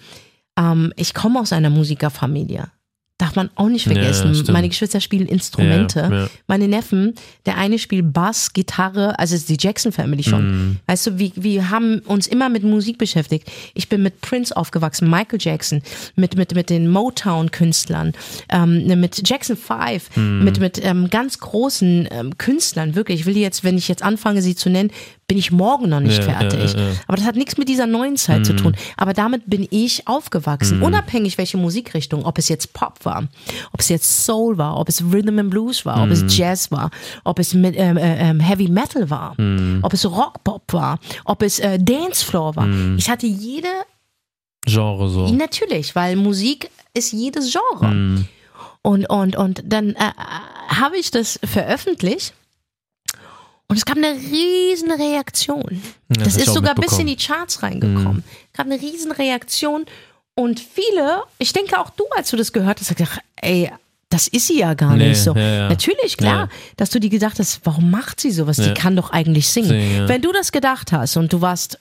[0.57, 2.69] Ähm, ich komme aus einer Musikerfamilie.
[3.19, 4.35] Darf man auch nicht Ja, vergessen.
[4.35, 4.49] stimmt.
[4.49, 5.99] Meine Geschwister spielen Instrumente.
[6.01, 6.29] Ja, ja.
[6.45, 7.15] Meine Neffen,
[7.47, 10.45] der eine spielt Bass, Gitarre, also die Jackson Family schon.
[10.51, 10.77] Mhm.
[10.85, 13.51] Weißt du, wir, wir haben uns immer mit Musik beschäftigt.
[13.73, 15.81] Ich bin mit Prince aufgewachsen, Michael Jackson,
[16.15, 18.13] mit, mit, mit den Motown-Künstlern,
[18.49, 20.43] ähm, mit Jackson 5, Mhm.
[20.43, 23.21] mit, mit ähm, ganz großen ähm, Künstlern, wirklich.
[23.21, 24.91] Ich will jetzt, wenn ich jetzt anfange, sie zu nennen,
[25.27, 26.73] bin ich morgen noch nicht Ja, fertig.
[26.73, 26.91] ja, ja.
[27.05, 28.75] Aber das hat nichts mit dieser neuen Zeit zu tun.
[28.95, 30.07] Aber damit bin ich Mhm.
[30.07, 30.81] aufgewachsen.
[30.81, 33.27] Unabhängig welche Musikrichtung, ob es jetzt Pop war,
[33.73, 36.29] ob es jetzt Soul war, ob es Rhythm and Blues war, ob es Mhm.
[36.29, 36.91] Jazz war,
[37.25, 39.79] ob es mit, ähm, äh, ähm, Heavy Metal war, Mhm.
[39.83, 42.65] ob es Rock-Pop war, ob es äh, Dancefloor war.
[42.67, 42.97] Mhm.
[42.97, 43.67] Ich hatte jede,
[44.65, 45.27] Genre so.
[45.27, 48.25] natürlich, weil Musik ist jedes Genre.
[48.81, 50.11] Und, und, und dann äh,
[50.69, 52.33] habe ich das veröffentlicht
[53.69, 55.81] und es gab eine riesen Reaktion.
[56.15, 58.23] Ja, das ist sogar bis in die Charts reingekommen.
[58.51, 59.85] Es gab eine riesen Reaktion
[60.35, 63.71] und viele, ich denke auch du, als du das gehört hast, hast gedacht, ey,
[64.09, 65.33] das ist sie ja gar Nee, nicht so.
[65.35, 65.69] ja, ja.
[65.69, 66.49] Natürlich, klar, Ja.
[66.77, 68.55] dass du dir gedacht hast, warum macht sie sowas?
[68.55, 69.67] Die kann doch eigentlich singen.
[69.69, 70.07] Singen.
[70.07, 71.77] Wenn du das gedacht hast und du warst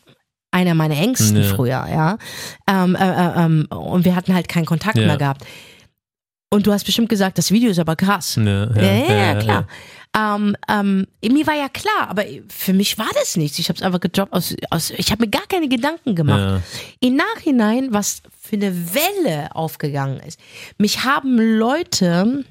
[0.51, 2.19] einer meiner Ängsten früher, ja,
[2.69, 5.45] ähm, äh, äh, ähm, und wir hatten halt keinen Kontakt mehr gehabt.
[6.51, 8.37] Und du hast bestimmt gesagt, das Video ist aber krass.
[8.37, 9.67] Ja, klar.
[10.17, 13.59] Ähm, ähm, mir war ja klar, aber für mich war das nichts.
[13.59, 16.39] Ich habe es einfach gedroppt aus, aus ich habe mir gar keine Gedanken gemacht.
[16.39, 16.63] Ja.
[17.01, 20.41] Im Nachhinein, was für eine Welle aufgegangen ist.
[20.79, 22.45] Mich haben Leute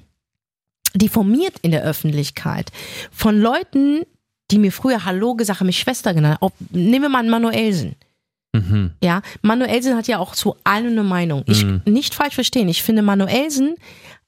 [0.93, 2.71] diffamiert in der Öffentlichkeit
[3.11, 4.03] von Leuten,
[4.51, 6.37] die mir früher Hallo gesagt haben, mich Schwester genannt.
[6.41, 7.95] Ob, nehmen wir mal einen Manuelsen.
[8.53, 8.91] Mhm.
[9.03, 11.43] Ja, Manuelsen hat ja auch zu allem eine Meinung.
[11.47, 11.81] Ich Mhm.
[11.85, 12.69] nicht falsch verstehen.
[12.69, 13.75] Ich finde Manuelsen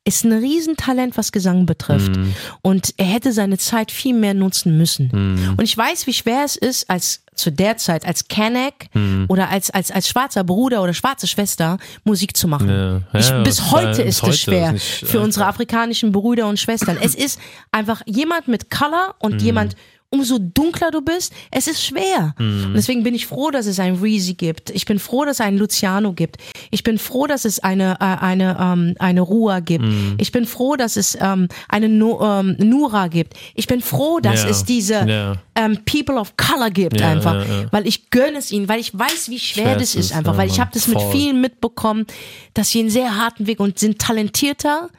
[0.08, 2.16] ist ein Riesentalent, was Gesang betrifft.
[2.16, 2.34] Mhm.
[2.62, 5.10] Und er hätte seine Zeit viel mehr nutzen müssen.
[5.14, 5.54] Mhm.
[5.58, 9.26] Und ich weiß, wie schwer es ist, als zu der Zeit als Kenneck Mhm.
[9.28, 12.68] oder als, als, als schwarzer Bruder oder schwarze Schwester Musik zu machen.
[12.70, 13.02] Ja.
[13.20, 16.98] Ich, Ja, bis bis heute ist es schwer ist für unsere afrikanischen Brüder und Schwestern.
[17.00, 17.40] Es ist
[17.72, 19.40] einfach jemand mit Color und Mhm.
[19.40, 19.76] jemand
[20.10, 22.34] umso dunkler du bist, es ist schwer.
[22.40, 24.70] Und deswegen bin ich froh, dass es einen Reezy gibt.
[24.70, 26.38] Ich bin froh, dass es einen Luciano gibt.
[26.72, 29.84] Ich bin froh, dass es eine, äh, eine, ähm, eine Rua gibt.
[30.18, 33.34] Ich bin froh, dass es ähm, eine Nu- ähm, Nura gibt.
[33.54, 34.50] Ich bin froh, dass Ja.
[34.50, 35.36] es diese Ja.
[35.56, 37.46] ähm, People of Color gibt Ja, einfach.
[37.72, 40.38] Weil ich gönne es ihnen, weil ich weiß, wie schwer Schwer das ist einfach.
[40.38, 41.12] weil ich habe das mit Voll.
[41.12, 42.06] vielen mitbekommen,
[42.54, 44.90] dass sie einen sehr harten Weg und sind talentierter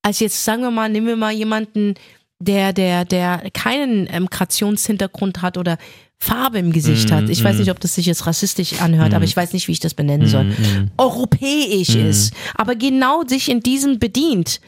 [0.00, 1.94] als jetzt, sagen wir mal, nehmen wir mal jemanden,
[2.40, 5.78] der, der, der keinen ähm, Migrationshintergrund hat oder
[6.20, 7.28] Farbe im Gesicht hat.
[7.28, 9.80] Ich weiß nicht, ob das sich jetzt rassistisch anhört, aber ich weiß nicht, wie ich
[9.80, 10.52] das benennen soll.
[10.96, 14.60] Europäisch ist, aber genau sich in diesem bedient.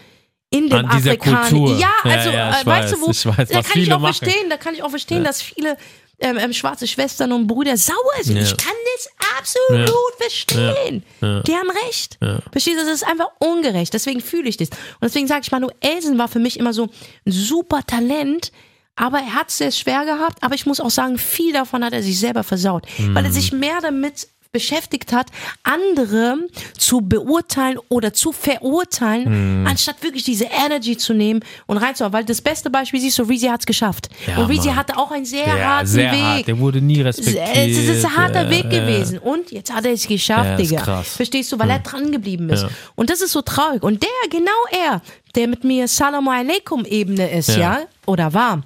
[0.52, 1.78] In dem Afrikaner.
[1.78, 4.00] Ja, Ja, also, ja, ich äh, weißt du, wo, weiß, weiß, da kann ich auch
[4.00, 4.14] machen.
[4.14, 5.76] verstehen, da kann ich auch verstehen, dass viele
[6.20, 8.36] ähm, ähm, schwarze Schwestern und Brüder sauer sind.
[8.36, 8.42] Ja.
[8.42, 9.94] Ich kann das absolut Ja.
[10.18, 11.02] verstehen.
[11.20, 11.40] Ja.
[11.40, 12.18] Die haben recht.
[12.52, 13.92] Verstehst du, das ist einfach ungerecht.
[13.94, 14.68] Deswegen fühle ich das.
[14.68, 16.84] Und deswegen sage ich, Manuelsen war für mich immer so
[17.26, 18.52] ein super Talent.
[18.96, 20.42] Aber er hat es sehr schwer gehabt.
[20.42, 22.84] Aber ich muss auch sagen, viel davon hat er sich selber versaut.
[22.98, 25.28] Weil er sich mehr damit beschäftigt hat,
[25.62, 26.36] andere
[26.76, 32.12] zu beurteilen oder zu verurteilen, anstatt wirklich diese Energy zu nehmen und reinzuhauen.
[32.12, 34.08] Weil das beste Beispiel siehst du, Reezy hat es geschafft.
[34.26, 34.76] Ja, und Reezy Mann.
[34.76, 36.20] hatte auch einen sehr Ja, harten sehr Weg.
[36.22, 36.46] hart.
[36.48, 37.48] Der wurde nie respektiert.
[37.54, 38.80] Es ist ein harter Ja, Weg ja.
[38.80, 39.18] gewesen.
[39.18, 40.80] Und jetzt hat er es geschafft, Ja, Digga.
[40.82, 41.14] krass.
[41.16, 41.58] Verstehst du?
[41.58, 42.66] Weil er dran geblieben ist.
[42.96, 43.82] Und das ist so traurig.
[43.82, 44.50] Und der, genau
[44.86, 45.00] er,
[45.36, 47.78] der mit mir Salam Aleikum Ebene ist, ja, Ja.
[48.06, 48.62] oder war,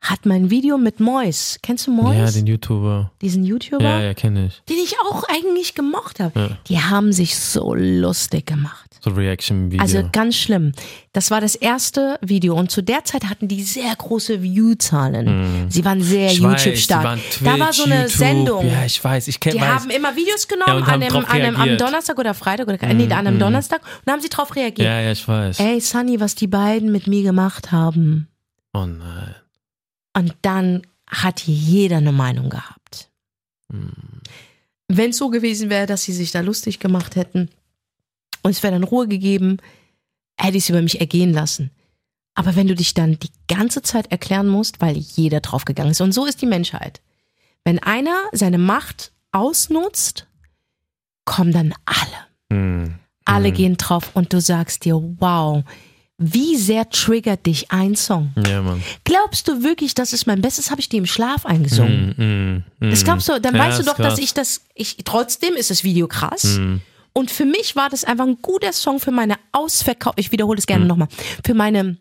[0.00, 1.58] hat mein Video mit Mois.
[1.62, 2.14] Kennst du Mois?
[2.16, 3.10] Ja, den YouTuber.
[3.20, 3.82] Diesen YouTuber?
[3.84, 4.62] Ja, ja, kenne ich.
[4.68, 6.38] Den ich auch eigentlich gemocht habe.
[6.38, 6.48] Ja.
[6.68, 8.84] Die haben sich so lustig gemacht.
[9.02, 9.80] So Reaction-Video.
[9.82, 10.72] Also ganz schlimm.
[11.12, 15.66] Das war das erste Video und zu der Zeit hatten die sehr große View-Zahlen.
[15.68, 16.42] Sie waren sehr Mhm.
[16.52, 17.18] YouTube-stark.
[17.44, 18.62] Da war so eine Twitch, Sendung.
[18.64, 18.72] YouTube.
[18.78, 19.28] Ja, ich weiß.
[19.28, 19.68] Ich kenne Die weiß.
[19.68, 21.76] haben immer Videos Ja, genommen und an, drauf an, einem, am.
[21.76, 24.86] Donnerstag oder Freitag oder nee, an einem Donnerstag und haben sie drauf reagiert.
[24.86, 25.58] ja, ja, ich weiß.
[25.60, 28.28] Ey, Sunny, was die beiden mit mir gemacht haben.
[28.74, 29.34] Oh nein.
[30.18, 33.08] Und dann hat jeder eine Meinung gehabt.
[33.70, 33.92] Hm.
[34.88, 37.50] Wenn es so gewesen wäre, dass sie sich da lustig gemacht hätten
[38.42, 39.58] und es wäre dann Ruhe gegeben,
[40.36, 41.70] hätte ich es über mich ergehen lassen.
[42.34, 46.10] Aber wenn du dich dann die ganze Zeit erklären musst, weil jeder draufgegangen ist, und
[46.10, 47.00] so ist die Menschheit.
[47.62, 50.26] Wenn einer seine Macht ausnutzt,
[51.24, 52.26] kommen dann alle.
[52.52, 52.94] Hm.
[53.24, 55.62] Alle gehen drauf und du sagst dir, wow,
[56.18, 58.32] wie sehr triggert dich ein Song?
[58.46, 58.82] Ja, Mann.
[59.04, 60.70] Glaubst du wirklich, das ist mein Bestes?
[60.70, 62.14] Habe ich dir im Schlaf eingesungen?
[62.16, 63.04] Hm, hm, Das hm.
[63.04, 64.18] glaubst du, dann Ja, weißt du doch, dass krass.
[64.18, 66.42] ich das, ich, trotzdem ist das Video krass.
[66.56, 66.80] Hm.
[67.12, 70.66] Und für mich war das einfach ein guter Song für meine Ausverkauf, ich wiederhole es
[70.66, 70.88] gerne Hm.
[70.88, 71.08] nochmal,
[71.44, 71.96] für meine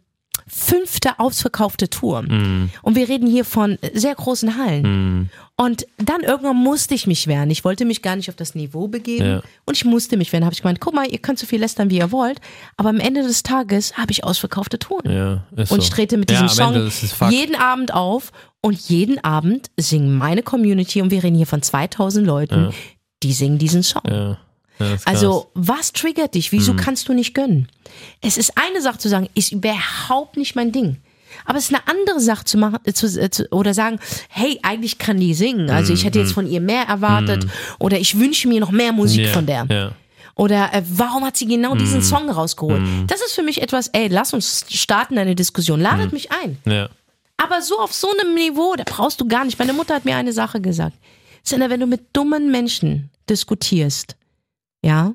[0.47, 2.21] fünfte ausverkaufte Tour.
[2.21, 2.69] Hm.
[2.81, 5.29] Und wir reden hier von sehr großen Hallen.
[5.55, 7.49] Und dann irgendwann musste ich mich wehren.
[7.49, 9.25] Ich wollte mich gar nicht auf das Niveau begeben.
[9.25, 9.41] Ja.
[9.65, 10.45] Und ich musste mich wehren.
[10.45, 12.39] Habe ich gemeint, guck mal, ihr könnt so viel lästern, wie ihr wollt.
[12.77, 15.11] Aber am Ende des Tages habe ich ausverkaufte Touren.
[15.11, 15.83] Ja, ist Und so.
[15.83, 18.31] ich trete mit ja, diesem Ende Song jeden Abend auf
[18.61, 22.73] und jeden Abend singen meine Community und wir reden hier von 2000 Leuten,
[23.23, 24.37] die singen diesen Song.
[24.79, 24.95] Ja.
[25.05, 26.51] Also, was triggert dich?
[26.51, 26.77] Wieso Mhm.
[26.77, 27.67] kannst du nicht gönnen?
[28.21, 30.97] Es ist eine Sache zu sagen, ist überhaupt nicht mein Ding.
[31.45, 34.59] Aber es ist eine andere Sache zu machen, äh, zu, äh, zu, oder sagen, hey,
[34.63, 35.69] eigentlich kann die singen.
[35.69, 37.45] Also ich hätte jetzt von ihr mehr erwartet.
[37.79, 39.25] Oder ich wünsche mir noch mehr Musik Mhm.
[39.25, 39.65] ja, von der.
[39.69, 39.91] Ja.
[40.35, 41.79] Oder äh, warum hat sie genau Mhm.
[41.79, 42.81] diesen Song rausgeholt?
[43.07, 45.79] Das ist für mich etwas, ey, lass uns starten eine Diskussion.
[45.81, 46.57] Ladet mich ein.
[46.65, 46.89] Ja.
[47.37, 49.57] Aber so auf so einem Niveau, da brauchst du gar nicht.
[49.59, 50.95] Meine Mutter hat mir eine Sache gesagt.
[51.43, 54.15] Sinne, wenn du mit dummen Menschen diskutierst,
[54.83, 55.13] ja,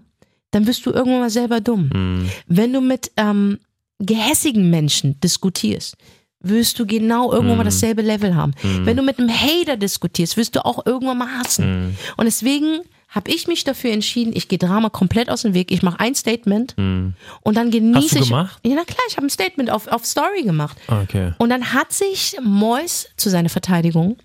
[0.51, 1.91] dann wirst du irgendwann mal selber dumm.
[1.93, 2.31] Hm.
[2.47, 3.59] Wenn du mit ähm,
[3.99, 5.97] gehässigen Menschen diskutierst,
[6.41, 8.53] wirst du genau irgendwann mal dasselbe Level haben.
[8.63, 11.97] Wenn du mit einem Hater diskutierst, wirst du auch irgendwann mal hassen.
[12.17, 15.71] Und deswegen habe ich mich dafür entschieden, ich gehe Drama komplett aus dem Weg.
[15.71, 18.29] Ich mache ein Statement und dann genieße Hast du ich.
[18.31, 18.59] gemacht?
[18.67, 20.77] Ja, na klar, ich habe ein Statement auf, auf Story gemacht.
[20.89, 21.33] Okay.
[21.39, 24.17] Und dann hat sich Mois zu seiner Verteidigung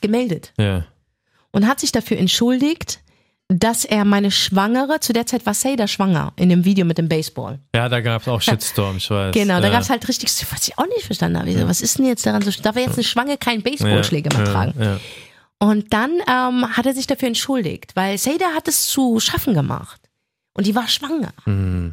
[0.00, 0.86] gemeldet Ja.
[1.52, 3.00] und hat sich dafür entschuldigt,
[3.48, 7.08] dass er meine Schwangere, zu der Zeit war Seda schwanger, in dem Video mit dem
[7.08, 7.60] Baseball.
[7.74, 9.32] Ja, da gab es auch Shitstorm, ich weiß.
[9.34, 9.72] Genau, da ja.
[9.72, 11.68] gab es halt richtig, was ich auch nicht verstanden habe.
[11.68, 14.52] Was ist denn jetzt daran so, darf er jetzt eine Schwange keinen Baseballschläger mehr ja,
[14.52, 14.74] tragen?
[14.82, 15.00] Ja.
[15.58, 20.00] Und dann ähm, hat er sich dafür entschuldigt, weil Seda hat es zu schaffen gemacht.
[20.52, 21.32] Und die war schwanger.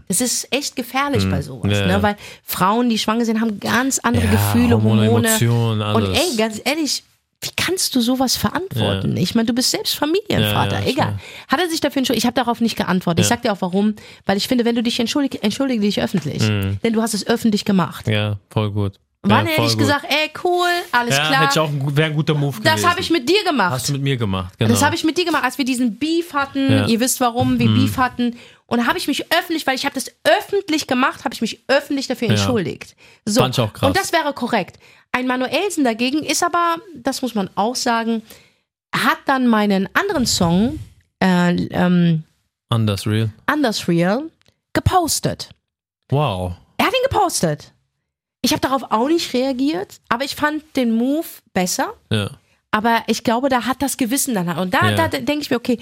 [0.08, 1.88] Das ist echt gefährlich bei sowas, Mhm.
[1.88, 1.98] Ne?
[2.02, 5.28] weil Frauen, die schwanger sind, haben ganz andere Gefühle, Hormone, Hormone.
[5.28, 6.18] Emotionen, Und alles.
[6.18, 7.04] ey, ganz ehrlich,
[7.43, 9.17] wie kannst du sowas verantworten?
[9.17, 11.19] Ich meine, du bist selbst Familienvater, Ja, ja, egal.
[11.47, 12.23] Hat er sich dafür entschuldigt?
[12.23, 13.23] Ich habe darauf nicht geantwortet.
[13.23, 16.41] Ich sag dir auch warum, weil ich finde, wenn du dich entschuldigst, entschuldige dich öffentlich.
[16.41, 18.08] Denn du hast es öffentlich gemacht.
[18.08, 18.99] Ja, voll gut.
[19.26, 19.80] Wann Ja, hätte voll ich gut.
[19.80, 21.42] gesagt, ey, cool, alles Ja, klar.
[21.48, 22.64] hätte ich wäre ein guter Move gewesen.
[22.76, 23.72] das habe ich mit dir gemacht.
[23.72, 24.70] Hast du mit mir gemacht, genau.
[24.72, 26.70] Das habe ich mit dir gemacht, als wir diesen Beef hatten.
[26.72, 26.84] Ja.
[26.84, 26.90] Mhm.
[26.90, 28.38] Ihr wisst, warum wir Beef hatten.
[28.66, 32.08] Und habe ich mich öffentlich, weil ich habe das öffentlich gemacht, habe ich mich öffentlich
[32.08, 32.96] dafür entschuldigt.
[33.26, 33.40] So.
[33.42, 33.88] Fand ich auch krass.
[33.88, 34.78] Und das wäre korrekt.
[35.14, 38.24] Ein Manuelsen dagegen ist aber, das muss man auch sagen,
[38.94, 40.80] hat dann meinen anderen Song,
[41.22, 42.24] äh, ähm,
[42.70, 43.32] Anders real.
[43.46, 44.24] Anders Real,
[44.74, 45.50] gepostet.
[46.10, 46.54] Wow.
[46.78, 47.73] Er hat ihn gepostet.
[48.45, 51.93] Ich habe darauf auch nicht reagiert, aber ich fand den Move besser.
[52.12, 52.29] Ja.
[52.71, 54.47] Aber ich glaube, da hat das Gewissen dann.
[54.58, 54.95] Und da, Ja.
[54.95, 55.79] da denke ich mir, okay,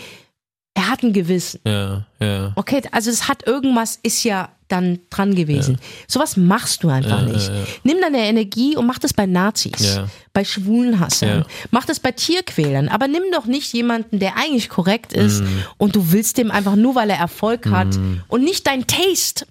[0.74, 1.60] er hat ein Gewissen.
[1.66, 2.54] Ja, ja.
[2.56, 5.80] Okay, also es hat irgendwas, ist ja dann dran gewesen.
[6.08, 7.48] Sowas machst du einfach Ja, nicht.
[7.50, 7.66] ja, ja.
[7.84, 10.08] Nimm deine Energie und mach das bei Nazis, Ja.
[10.32, 11.46] bei Schwulenhassern, Ja.
[11.72, 15.64] mach das bei Tierquälern, aber nimm doch nicht jemanden, der eigentlich korrekt ist Mhm.
[15.78, 19.46] und du willst dem einfach nur, weil er Erfolg hat und nicht dein Taste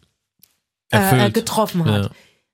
[0.90, 2.10] äh, getroffen hat.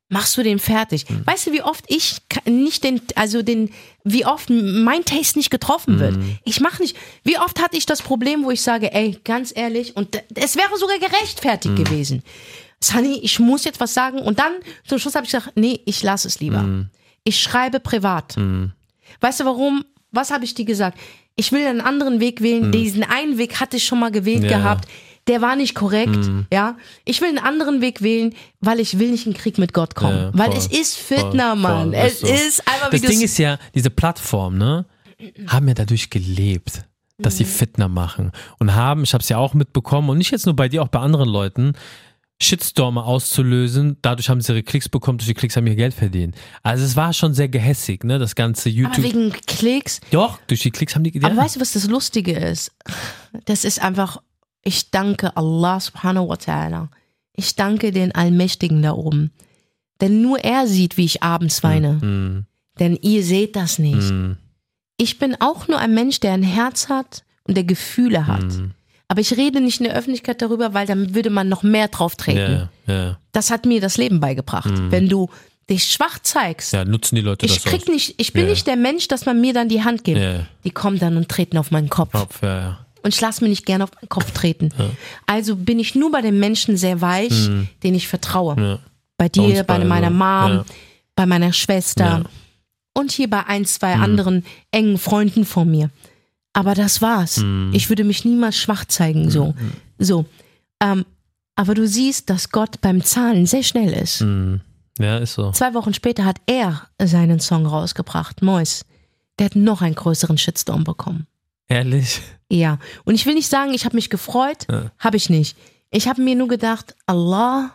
[0.09, 0.15] Mhm.
[0.17, 1.05] Machst du den fertig?
[1.25, 3.71] Weißt du, wie oft ich nicht den, also den,
[4.05, 6.17] wie oft mein Taste nicht getroffen wird?
[6.17, 6.39] Mhm.
[6.45, 6.97] Ich mache nicht.
[7.25, 10.77] Wie oft hatte ich das Problem, wo ich sage, ey, ganz ehrlich, und es wäre
[10.79, 11.85] sogar gerechtfertigt Mhm.
[11.85, 12.23] gewesen.
[12.81, 14.19] Sunny, ich muss jetzt was sagen.
[14.21, 14.53] Und dann
[14.87, 16.63] zum Schluss habe ich gesagt, nee, ich lasse es lieber.
[16.63, 16.89] Mhm.
[17.25, 18.37] Ich schreibe privat.
[19.21, 19.85] Weißt du warum?
[20.13, 20.99] Was habe ich dir gesagt?
[21.35, 22.71] Ich will einen anderen Weg wählen.
[22.71, 24.49] Diesen einen Weg hatte ich schon mal gewählt Mhm.
[24.51, 24.59] Ja.
[24.59, 24.89] gehabt.
[25.29, 26.77] Der war nicht korrekt, ja.
[27.05, 30.17] Ich will einen anderen Weg wählen, weil ich will nicht in Krieg mit Gott kommen.
[30.17, 31.91] Ja, weil voll, es ist voll, Fitner, Mann.
[31.91, 32.27] voll, es ist so.
[32.35, 34.87] ist einfach wie Das Ding ist ja, diese Plattform, ne,
[35.49, 36.85] haben ja dadurch gelebt,
[37.19, 37.49] dass sie Mhm.
[37.49, 40.69] Fitner machen und haben, ich habe es ja auch mitbekommen und nicht jetzt nur bei
[40.69, 41.73] dir, auch bei anderen Leuten,
[42.41, 43.97] Shitstorme auszulösen.
[44.03, 46.35] Dadurch haben sie ihre Klicks bekommen, durch die Klicks haben sie ihr Geld verdient.
[46.63, 49.05] Also es war schon sehr gehässig, ne, das ganze aber YouTube.
[49.05, 50.01] wegen Klicks.
[50.11, 51.37] Doch, durch die Klicks haben die Aber ja.
[51.37, 52.73] weißt du, was das Lustige ist?
[53.47, 54.21] Das ist einfach,
[54.67, 56.89] ich danke Allah subhanahu wa ta'ala.
[57.35, 59.31] Ich danke den Allmächtigen da oben.
[60.01, 61.93] Denn nur er sieht, wie ich abends weine.
[61.95, 62.47] Mm,
[62.79, 64.11] Denn ihr seht das nicht.
[64.11, 64.33] mm,
[64.99, 68.45] Ich bin auch nur ein Mensch, der ein Herz hat und der Gefühle hat.
[68.45, 68.73] mm.
[69.09, 72.17] Aber ich rede nicht in der Öffentlichkeit darüber, weil dann würde man noch mehr drauf
[72.17, 72.69] treten.
[72.87, 74.73] Ja, ja, Das hat mir das Leben beigebracht.
[74.91, 75.29] Wenn du
[75.71, 77.89] dich schwach zeigst, ja, nutzen die Leute ich das krieg aus.
[77.89, 78.51] nicht, ich bin Ja.
[78.51, 80.21] nicht der Mensch, dass man mir dann die Hand gibt.
[80.65, 82.13] Die kommen dann und treten auf meinen Kopf.
[82.13, 82.86] Kopf, ja, ja.
[83.07, 84.71] Und ich lasse mir nicht gerne auf meinen Kopf treten.
[85.27, 87.49] Also bin ich nur bei den Menschen sehr weich,
[87.83, 88.57] denen ich vertraue.
[88.57, 88.63] Mhm.
[88.63, 88.79] Ja.
[89.17, 90.19] Bei Bei dir, bei beide, meiner Mom,
[90.59, 90.65] ja.
[91.15, 92.19] bei meiner Schwester Ja.
[92.19, 92.25] Mhm.
[92.95, 95.89] und hier bei ein, zwei anderen engen Freunden von mir.
[96.53, 97.39] Aber das war's.
[97.39, 97.71] Mhm.
[97.73, 99.55] Ich würde mich niemals schwach zeigen, so.
[99.99, 100.27] So.
[100.83, 101.05] Ähm,
[101.55, 104.21] aber du siehst, dass Gott beim Zahlen sehr schnell ist.
[104.21, 104.57] Mm.
[104.99, 105.53] Ja, ist so.
[105.53, 108.85] Zwei Wochen später hat er seinen Song rausgebracht, Mois.
[109.39, 111.27] Der hat noch einen größeren Shitstorm bekommen.
[111.69, 112.21] Ehrlich?
[112.51, 112.79] Ja.
[113.05, 114.67] Und ich will nicht sagen, ich habe mich gefreut.
[114.71, 114.91] Ja.
[114.99, 115.57] Habe ich nicht.
[115.91, 117.73] Ich habe mir nur gedacht, Allah,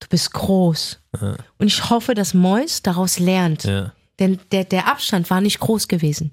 [0.00, 1.00] du bist groß.
[1.20, 1.36] Ja.
[1.58, 3.64] Und ich hoffe, dass Mois daraus lernt.
[3.64, 3.92] Ja.
[4.18, 6.32] Denn der, der Abstand war nicht groß gewesen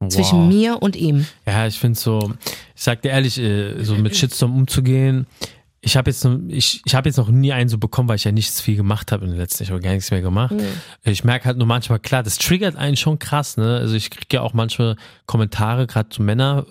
[0.00, 0.12] Wow.
[0.12, 1.26] zwischen mir und ihm.
[1.44, 2.32] Ja, ich finde so,
[2.76, 5.26] ich sag dir ehrlich, äh, so mit Shitstorm umzugehen.
[5.80, 8.24] Ich habe jetzt, noch- ich, ich hab jetzt noch nie einen so bekommen, weil ich
[8.24, 10.54] ja nichts viel gemacht habe in den letzten, ich habe gar nichts mehr gemacht.
[11.04, 13.76] Ich merke halt nur manchmal, klar, das triggert einen schon krass, ne?
[13.76, 16.66] Also ich kriege ja auch manchmal Kommentare, gerade zu Männer,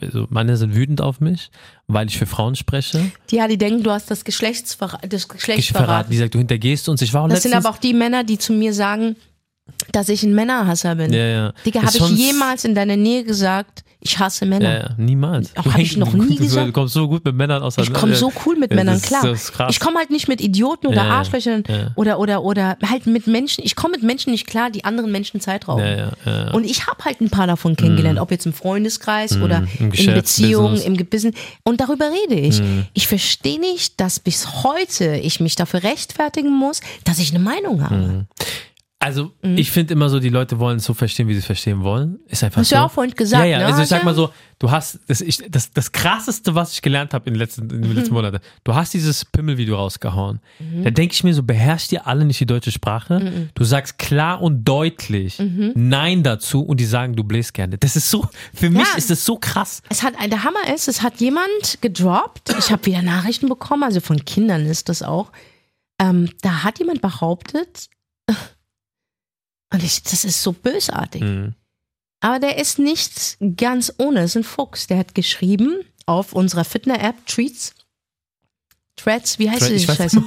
[0.00, 1.50] also Männer sind wütend auf mich,
[1.88, 3.10] weil ich für Frauen spreche.
[3.32, 6.10] Ja, die denken, du hast das, Geschlechtsver das Geschlecht Ich verrate, verraten.
[6.12, 7.02] die sagt, du hintergehst uns.
[7.02, 9.16] Ich war auch Das sind aber auch die Männer, die zu mir sagen,
[9.90, 11.12] dass ich ein Männerhasser bin.
[11.12, 11.52] ja, ja.
[11.66, 14.78] Digga, habe ich jemals in deiner Nähe gesagt, ich hasse Männer?
[14.80, 15.56] Ja, niemals.
[15.56, 16.68] Auch Du hab ich noch nie du, gesagt.
[16.68, 17.94] Du kommst so gut mit Männern auseinander.
[17.94, 19.22] Ich komme so cool mit Ja, Männern, das ist- klar.
[19.22, 19.68] das ist krass.
[19.70, 21.92] Ich komme halt nicht mit Idioten oder Ja, Arschlöchern ja.
[21.96, 23.64] oder oder oder halt mit Menschen.
[23.64, 25.84] Ich komme mit Menschen nicht klar, die anderen Menschen Zeit rauben.
[26.26, 26.50] Ja.
[26.52, 29.68] Und ich habe halt ein paar davon kennengelernt, ob jetzt im Freundeskreis oder Mhm.
[29.78, 30.86] im in Geschäft, Beziehungen, Business.
[30.86, 31.34] im Gebissen.
[31.62, 32.60] Und darüber rede ich.
[32.60, 32.86] Mhm.
[32.94, 37.82] Ich verstehe nicht, dass bis heute ich mich dafür rechtfertigen muss, dass ich eine Meinung
[37.82, 38.26] habe.
[39.02, 39.06] Mhm.
[39.06, 41.82] Also, ich finde immer so, die Leute wollen es so verstehen, wie sie es verstehen
[41.82, 42.20] wollen.
[42.28, 42.76] Ist einfach Hast so.
[42.76, 43.66] du ja auch vorhin gesagt, Ja, ja, ne?
[43.66, 47.12] also ich sag mal so, du hast, das, ich, das, das krasseste, was ich gelernt
[47.12, 47.96] habe in den letzten, in den Mhm.
[47.96, 50.38] letzten Monaten, du hast dieses Pimmelvideo rausgehauen.
[50.84, 53.18] Da denke ich mir so, beherrscht ihr alle nicht die deutsche Sprache?
[53.18, 53.48] Mhm.
[53.54, 55.40] Du sagst klar und deutlich
[55.74, 57.78] Nein dazu und die sagen, du bläst gerne.
[57.78, 58.96] Das ist so, für mich Ja.
[58.96, 59.82] ist das so krass.
[59.88, 62.54] Es hat, der Hammer ist, es hat jemand gedroppt.
[62.58, 65.32] Ich habe wieder Nachrichten bekommen, also von Kindern ist das auch.
[66.00, 67.88] Ähm, da hat jemand behauptet,
[69.72, 71.22] und ich, das ist so bösartig.
[71.22, 71.54] Mhm.
[72.20, 74.86] Aber der ist nicht ganz ohne, das ist ein Fuchs.
[74.86, 77.74] Der hat geschrieben auf unserer Fitner-App Treats.
[78.96, 80.22] Threads, wie heißt Ich die Scheiße?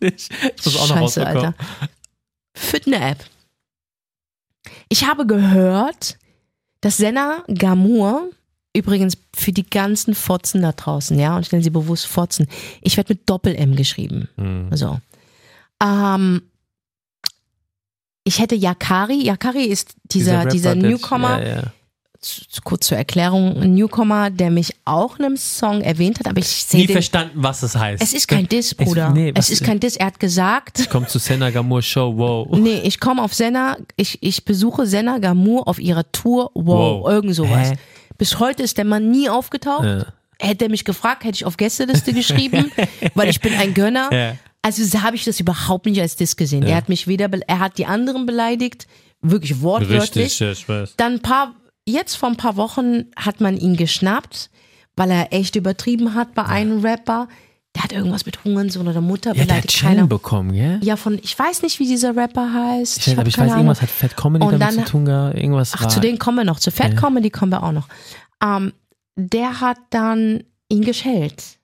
[0.00, 0.30] nicht.
[0.56, 1.26] Ich muss auch noch Scheiße.
[1.26, 1.54] Alter.
[2.54, 3.24] Fitner-App.
[4.88, 6.18] Ich habe gehört,
[6.80, 8.30] dass Senna Gamur,
[8.74, 12.48] übrigens für die ganzen Fotzen da draußen, ja, und stellen Sie bewusst Fotzen,
[12.80, 14.28] ich werde mit Doppel-M geschrieben.
[14.36, 14.76] Mhm.
[14.76, 14.98] So.
[15.82, 16.42] Ähm,
[18.28, 19.22] ich hätte Yakari.
[19.22, 21.62] Yakari ist dieser, dieser, der- Newcomer, Ja, ja.
[22.20, 26.38] zu- kurz zur Erklärung, ein Newcomer, der mich auch in einem Song erwähnt hat, aber
[26.40, 26.94] ich sehe Nie den.
[26.94, 28.02] verstanden, was es heißt.
[28.02, 29.10] Es ist kein Diss, Bruder.
[29.10, 29.96] nee, was- es ist kein Diss.
[29.96, 32.48] Er hat gesagt, Kommt zu Senna Gamur Show, wow.
[32.58, 37.08] nee, ich komme auf Senna, ich, ich besuche Senna Gamur auf ihrer Tour, wow, Wow.
[37.10, 37.70] irgend sowas.
[37.70, 37.76] Hä?
[38.18, 39.84] Bis heute ist der Mann nie aufgetaucht.
[39.84, 40.06] Ja.
[40.40, 42.70] Hätte er mich gefragt, hätte ich auf Gästeliste geschrieben,
[43.14, 44.08] weil ich bin ein Gönner.
[44.12, 44.32] Ja.
[44.62, 46.62] Also so habe ich das überhaupt nicht als Diss gesehen.
[46.64, 48.86] Er hat mich weder, er hat die anderen beleidigt,
[49.22, 50.24] wirklich wortwörtlich.
[50.26, 50.94] Richtig, ja, ich weiß.
[50.96, 51.54] Dann ein paar,
[51.86, 54.50] jetzt vor ein paar Wochen hat man ihn geschnappt,
[54.96, 57.28] weil er echt übertrieben hat bei einem Rapper.
[57.76, 59.80] Der hat irgendwas mit Hurensohn oder Mutter Ja, der hat beleidigt.
[59.80, 60.06] Keiner.
[60.06, 60.80] bekommen, gell?
[60.82, 62.98] Ja, von, ich weiß nicht, wie dieser Rapper heißt.
[62.98, 63.56] Ich, weiß, hab aber ich weiß, Ahnung.
[63.58, 65.36] irgendwas hat Fat Comedy Und damit dann- zu tun gehabt.
[65.38, 65.88] Irgendwas Ach, war.
[65.88, 66.58] zu denen kommen wir noch.
[66.58, 67.00] Zu Fat Ja.
[67.00, 67.86] Comedy kommen wir auch noch.
[68.42, 68.72] Ähm,
[69.16, 71.57] der hat dann ihn geschellt.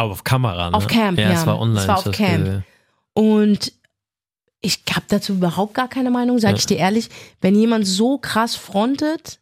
[0.00, 0.76] Aber auf Kamera, ne?
[0.76, 1.30] Auf Camp, ja.
[1.30, 1.40] ja.
[1.40, 1.80] es war online.
[1.80, 2.44] Es war auf Camp.
[2.44, 2.64] gesehen.
[3.14, 3.72] Und
[4.60, 6.58] ich habe dazu überhaupt gar keine Meinung, sage Ja.
[6.58, 7.08] ich dir ehrlich.
[7.40, 9.40] Wenn jemand so krass frontet,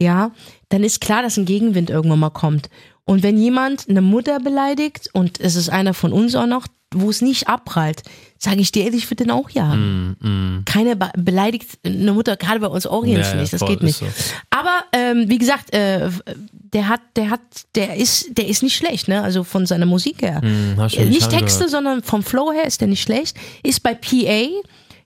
[0.00, 0.30] ja,
[0.68, 2.70] dann ist klar, dass ein Gegenwind irgendwann mal kommt.
[3.04, 7.08] Und wenn jemand eine Mutter beleidigt, und es ist einer von uns auch noch, wo
[7.10, 8.02] es nicht abprallt,
[8.38, 10.16] sage ich dir ehrlich, ich würde den auch jagen.
[10.20, 10.64] Mm, mm.
[10.64, 13.98] Keiner be- beleidigt eine Mutter, gerade bei uns Orients Ja, nicht, das geht nicht.
[13.98, 14.06] so.
[14.50, 16.10] Aber ähm, wie gesagt, äh,
[16.52, 17.40] der hat, der hat,
[17.76, 19.22] der ist, der ist nicht schlecht, ne?
[19.22, 20.40] Also von seiner Musik her.
[20.40, 20.48] Du
[20.96, 21.30] Äh, nicht.
[21.30, 23.36] Texte, sondern vom Flow her ist der nicht schlecht.
[23.62, 24.48] Ist bei PA.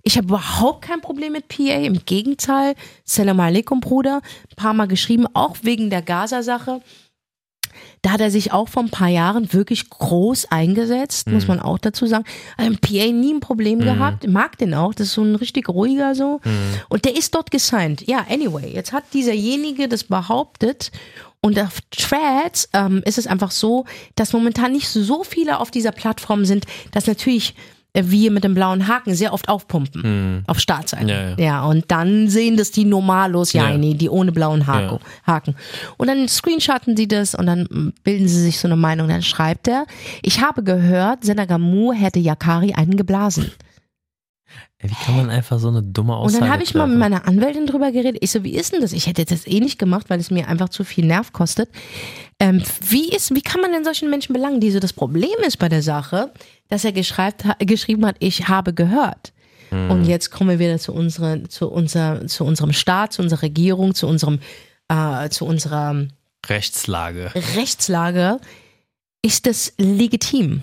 [0.07, 1.63] Ich habe überhaupt kein Problem mit PA.
[1.83, 2.75] Im Gegenteil.
[3.05, 4.21] Salam alaikum, Bruder.
[4.51, 6.81] Ein paar Mal geschrieben, auch wegen der Gaza-Sache.
[8.03, 11.79] Da hat er sich auch vor ein paar Jahren wirklich groß eingesetzt, muss man auch
[11.79, 12.25] dazu sagen.
[12.57, 15.69] Also im PA nie ein Problem gehabt, mag den auch, das ist so ein richtig
[15.69, 16.41] ruhiger so.
[16.89, 18.07] Und der ist dort gesigned.
[18.07, 20.91] Ja, anyway, jetzt hat dieserjenige das behauptet
[21.45, 25.93] und auf Threads ähm, ist es einfach so, dass momentan nicht so viele auf dieser
[25.93, 27.55] Plattform sind, dass natürlich
[27.97, 31.09] wir mit dem blauen Haken sehr oft aufpumpen auf Startseiten.
[31.09, 31.65] Ja, ja.
[31.65, 33.79] und dann sehen das die Normalos, ja, Ja.
[33.79, 34.99] die ohne blauen Haken.
[35.27, 35.55] Haken.
[35.97, 39.09] Und dann screenshotten sie das und dann bilden sie sich so eine Meinung.
[39.09, 39.87] Dann schreibt er,
[40.23, 43.53] ich habe gehört, Senagamu hätte Yakari einen geblasen.
[44.79, 46.99] Ey, Wie kann man einfach so eine dumme Und Aussage dann habe ich mal mit
[46.99, 48.19] meiner Anwältin drüber geredet.
[48.21, 48.93] Ich so, wie ist denn das?
[48.93, 51.71] Ich hätte das eh nicht gemacht, weil es mir einfach zu viel Nerv kostet.
[52.41, 54.61] Ähm, wie ist, wie kann man denn solchen Menschen belangen?
[54.61, 56.33] Die so das Problem ist bei der Sache,
[56.69, 59.33] dass er geschrieben hat, ich habe gehört.
[59.71, 59.91] Hm.
[59.91, 63.95] Und jetzt kommen wir wieder zu unserer, zu unser, zu unserem Staat, zu unserer Regierung,
[63.95, 64.41] zu unserem,
[64.89, 66.07] äh, zu unserer
[66.47, 67.33] Rechtslage.
[67.57, 68.39] Rechtslage.
[69.23, 70.63] Ist das legitim?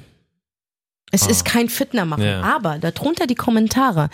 [1.12, 2.24] Es ist kein Fitnermachen.
[2.24, 2.42] Ja.
[2.42, 4.10] Aber darunter die Kommentare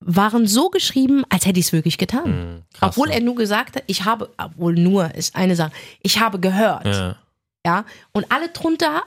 [0.00, 2.24] waren so geschrieben, als hätte ich es wirklich getan.
[2.24, 3.14] Hm, krass, obwohl ne?
[3.14, 6.86] er nur gesagt hat, ich habe, obwohl nur ist eine Sache, ich habe gehört.
[6.86, 7.16] Ja.
[7.64, 9.02] Ja, Und alle drunter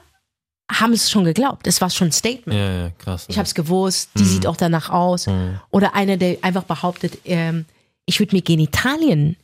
[0.70, 1.66] haben es schon geglaubt.
[1.66, 2.58] Es war schon ein Statement.
[2.58, 3.26] ja, ja, krass.
[3.28, 5.26] Ich habe es gewusst, die sieht auch danach aus.
[5.26, 5.60] Mhm.
[5.70, 7.66] Oder einer, der einfach behauptet, ähm,
[8.06, 9.36] ich würde mir Genitalien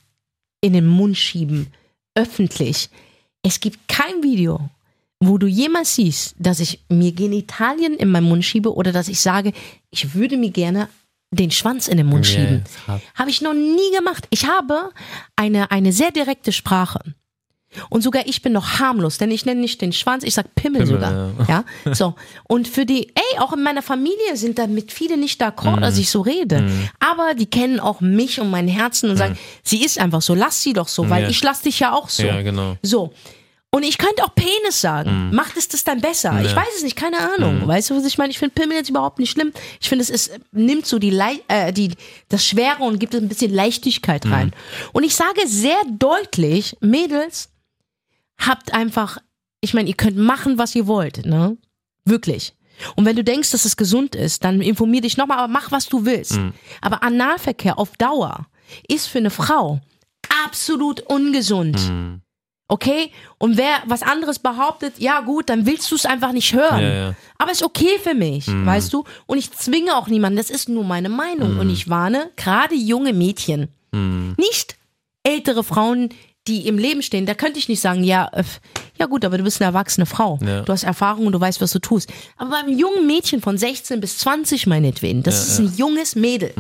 [0.60, 1.68] in den Mund schieben,
[2.14, 2.90] öffentlich.
[3.42, 4.68] Es gibt kein Video,
[5.20, 9.20] wo du jemals siehst, dass ich mir Genitalien in meinen Mund schiebe oder dass ich
[9.20, 9.52] sage,
[9.90, 10.88] ich würde mir gerne
[11.30, 12.64] den Schwanz in den Mund Ja, schieben.
[13.14, 14.26] Habe ich noch nie gemacht.
[14.30, 14.90] Ich habe
[15.36, 17.00] eine, eine sehr direkte Sprache.
[17.88, 20.82] Und sogar ich bin noch harmlos, denn ich nenne nicht den Schwanz, ich sag Pimmel,
[20.82, 21.30] Pimmel, sogar.
[21.48, 21.64] Ja.
[21.94, 22.14] So.
[22.48, 25.80] Und für die, ey, auch in meiner Familie sind damit viele nicht d'accord, Mhm.
[25.82, 26.68] dass ich so rede.
[26.98, 30.62] Aber die kennen auch mich und mein Herzen und sagen, sie ist einfach so, lass
[30.62, 31.24] sie doch so, weil Mhm.
[31.24, 31.30] Ja.
[31.30, 32.24] ich lass dich ja auch so.
[32.24, 32.76] Ja, genau.
[32.82, 33.12] So.
[33.72, 35.30] Und ich könnte auch Penis sagen.
[35.32, 36.42] Macht es das dann besser?
[36.44, 37.68] Ich weiß es nicht, keine Ahnung.
[37.68, 38.32] Weißt du, was ich meine?
[38.32, 39.52] Ich finde Pimmel jetzt überhaupt nicht schlimm.
[39.80, 41.16] Ich finde, es ist, nimmt so die,
[41.46, 41.92] äh, die,
[42.28, 44.52] das Schwere und gibt es ein bisschen Leichtigkeit rein.
[44.92, 47.49] Und ich sage sehr deutlich, Mädels,
[48.47, 49.18] habt einfach,
[49.61, 51.57] ich meine, ihr könnt machen, was ihr wollt, ne?
[52.05, 52.55] Wirklich.
[52.97, 55.86] Und wenn du denkst, dass es gesund ist, dann informier dich nochmal, aber mach, was
[55.86, 56.41] du willst.
[56.80, 58.47] Aber Analverkehr auf Dauer
[58.88, 59.80] ist für eine Frau
[60.45, 61.78] absolut ungesund.
[62.68, 63.11] Okay?
[63.36, 66.80] Und wer was anderes behauptet, ja gut, dann willst du es einfach nicht hören.
[66.80, 67.14] Ja, ja.
[67.36, 69.05] Aber ist okay für mich, weißt du?
[69.26, 71.59] Und ich zwinge auch niemanden, das ist nur meine Meinung.
[71.59, 74.78] Und ich warne gerade junge Mädchen, nicht
[75.22, 76.11] ältere Frauen,
[76.49, 77.26] die im Leben stehen.
[77.26, 78.43] Da könnte ich nicht sagen, ja, äh,
[78.99, 80.38] ja gut, aber du bist eine erwachsene Frau.
[80.43, 80.62] Ja.
[80.62, 82.11] Du hast Erfahrung und du weißt, was du tust.
[82.36, 86.53] Aber beim jungen Mädchen von 16 bis 20 meinetwegen, das ist ein junges Mädel.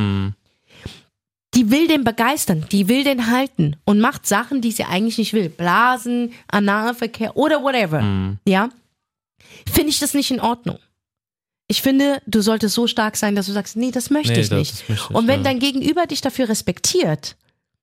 [1.54, 5.32] Die will den begeistern, die will den halten und macht Sachen, die sie eigentlich nicht
[5.32, 5.48] will.
[5.48, 8.36] Blasen, Analverkehr oder whatever.
[8.46, 8.68] Ja?
[9.70, 10.78] Finde ich das nicht in Ordnung.
[11.66, 14.48] Ich finde, du solltest so stark sein, dass du sagst, nee, das möchte Nee, ich
[14.48, 14.72] das- nicht.
[14.72, 15.44] das möchte ich, und wenn ja.
[15.44, 17.36] dein Gegenüber dich dafür respektiert,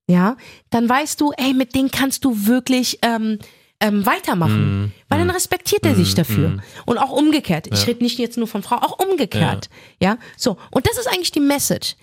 [0.08, 0.38] ja,
[0.70, 3.40] dann weißt du, ey, mit denen kannst du wirklich ähm,
[3.80, 4.82] ähm, weitermachen.
[4.84, 4.92] Mhm.
[5.10, 6.58] Weil dann respektiert er dich dafür.
[6.86, 7.68] Und auch umgekehrt.
[7.72, 9.70] Ich rede nicht jetzt nur von Frau, auch umgekehrt.
[10.02, 10.18] Ja.
[10.36, 10.58] so.
[10.72, 11.96] Und das ist eigentlich die Message.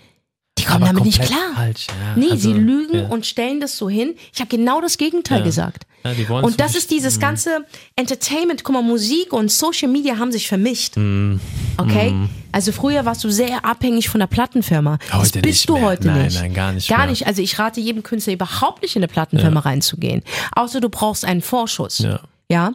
[0.57, 1.51] Die kommen Aber damit nicht klar.
[1.55, 2.15] Falsch, ja.
[2.15, 3.07] Nee, Also, sie lügen ja.
[3.09, 4.15] und stellen das so hin.
[4.33, 5.43] Ich habe genau das Gegenteil Ja.
[5.45, 5.85] gesagt.
[6.05, 10.47] Ja, und das ist dieses ganze Entertainment, guck mal, Musik und Social Media haben sich
[10.47, 10.97] vermischt.
[10.97, 11.39] Mhm.
[11.77, 12.13] Okay?
[12.51, 14.97] Also früher warst du sehr abhängig von der Plattenfirma.
[15.09, 15.83] das Heute bist nicht du mehr.
[15.83, 16.39] heute Nein, nicht.
[16.39, 17.07] nein, gar nicht Gar mehr.
[17.07, 17.27] nicht.
[17.27, 20.21] Also ich rate jedem Künstler überhaupt nicht in eine Plattenfirma reinzugehen.
[20.55, 21.99] Außer du brauchst einen Vorschuss.
[21.99, 22.19] Ja.
[22.47, 22.73] Ja,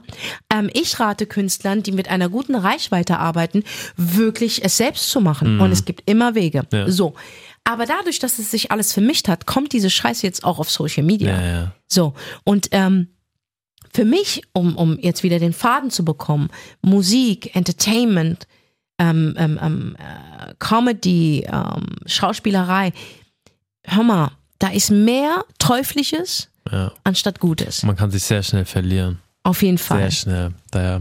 [0.52, 3.62] ähm, ich rate Künstlern, die mit einer guten Reichweite arbeiten,
[3.96, 5.60] wirklich es selbst zu machen.
[5.60, 6.62] Und es gibt immer Wege.
[6.72, 6.76] Mhm.
[6.76, 6.90] Ja.
[6.90, 7.14] So.
[7.62, 11.04] Aber dadurch, dass es sich alles vermischt hat, kommt diese Scheiße jetzt auch auf Social
[11.04, 11.40] Media.
[11.40, 11.72] Ja, ja.
[11.86, 12.14] So.
[12.42, 13.10] Und ähm,
[13.92, 16.48] für mich, um, um jetzt wieder den Faden zu bekommen,
[16.82, 18.46] Musik, Entertainment,
[18.98, 22.92] ähm, ähm, ähm, äh, Comedy, ähm, Schauspielerei,
[23.84, 26.92] hör mal, da ist mehr Teuflisches ja.
[27.04, 27.82] anstatt Gutes.
[27.82, 29.18] Man kann sich sehr schnell verlieren.
[29.42, 30.00] Auf jeden Fall.
[30.02, 30.50] Sehr schnell.
[30.70, 31.00] Daher.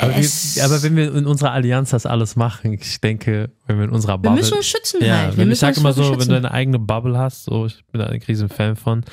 [0.00, 3.76] Aber, es- wir, aber wenn wir in unserer Allianz das alles machen, ich denke, wenn
[3.78, 4.40] wir in unserer Wir Bubble.
[4.40, 5.32] müssen uns schützen ja, halt.
[5.32, 6.46] Wir wenn ich müssen sage immer so, wirklich wenn du schützen.
[6.46, 9.04] eine eigene Bubble hast, so, ich bin da ein riesen Fan von,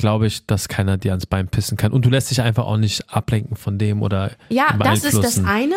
[0.00, 1.92] glaube ich, dass keiner dir ans Bein pissen kann.
[1.92, 5.38] Und du lässt dich einfach auch nicht ablenken von dem oder Ja, das ist das
[5.44, 5.76] eine.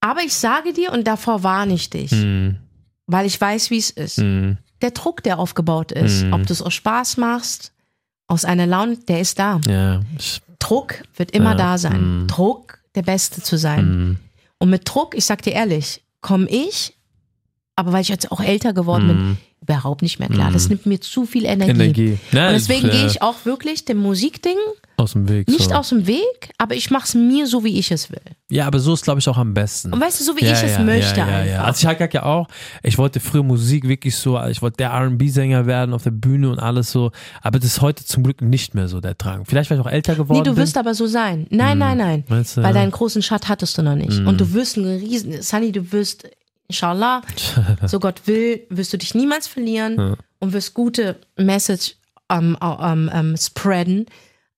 [0.00, 2.50] Aber ich sage dir, und davor warne ich dich, Mm,
[3.06, 4.18] weil ich weiß, wie es ist.
[4.18, 6.32] mm, Der Druck, der aufgebaut ist, Mhm.
[6.32, 7.72] ob du es aus Spaß machst,
[8.28, 9.60] aus einer Laune, der ist da.
[9.66, 10.00] ja.
[10.60, 12.26] Druck wird immer Ja, da sein.
[12.26, 13.84] Druck, der Beste zu sein.
[14.10, 14.18] mm,
[14.58, 16.96] Und mit Druck, ich sag dir ehrlich, komme ich,
[17.78, 20.48] aber weil ich jetzt auch älter geworden bin, mm, überhaupt nicht mehr klar.
[20.50, 20.52] Mhm.
[20.54, 21.70] Das nimmt mir zu viel Energie.
[21.70, 22.18] Energie.
[22.32, 24.56] Ja, Und deswegen äh, gehe ich auch wirklich dem Musikding
[24.96, 25.46] aus dem Weg.
[25.46, 25.74] nicht so.
[25.76, 28.20] aus dem Weg, aber ich mache es mir so, wie ich es will.
[28.50, 29.92] Ja, aber so ist, glaube ich, auch am besten.
[29.92, 31.44] Und weißt du, so wie ich es möchte ja, ja.
[31.44, 31.64] Ja.
[31.64, 32.48] Also ich sag ja auch,
[32.82, 36.58] ich wollte früher Musik wirklich so, ich wollte der R&B-Sänger werden auf der Bühne und
[36.58, 37.12] alles so,
[37.42, 39.44] aber das ist heute zum Glück nicht mehr so der Drang.
[39.44, 40.62] Vielleicht, weil ich auch älter geworden Nee, du bin.
[40.62, 41.46] wirst aber so sein.
[41.50, 42.24] Nein, nein, nein.
[42.28, 42.80] Meinst du, Weil ja?
[42.80, 44.18] deinen großen Schatz hattest du noch nicht.
[44.20, 46.26] Und du wirst einen riesen, Sunny, du wirst,
[46.68, 47.22] inshallah,
[47.86, 51.94] so Gott will, wirst du dich niemals verlieren und wirst gute Message
[52.30, 54.06] ähm, ähm, ähm, spreaden.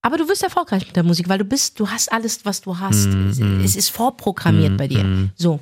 [0.02, 2.78] Aber du wirst erfolgreich mit der Musik, weil du bist, du hast alles, was du
[2.78, 3.06] hast.
[3.08, 5.28] Mhm, Es ist vorprogrammiert bei dir.
[5.36, 5.60] So.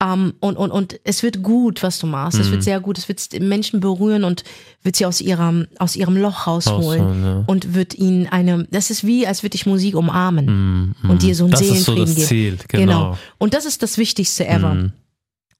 [0.00, 2.38] Ähm, und, und, und es wird gut, was du machst.
[2.38, 2.52] Es Mhm.
[2.52, 2.96] wird sehr gut.
[2.98, 4.44] Es wird Menschen berühren und
[4.82, 7.24] wird sie aus ihrem, aus ihrem Loch rausholen.
[7.24, 7.44] Ja.
[7.46, 11.34] Und wird ihnen eine, das ist wie, als würde ich Musik umarmen Mm, und dir
[11.34, 12.26] so einen das ist so Seelenfrieden das geben.
[12.28, 13.18] Ziel, genau.
[13.38, 14.90] Und das ist das Wichtigste ever.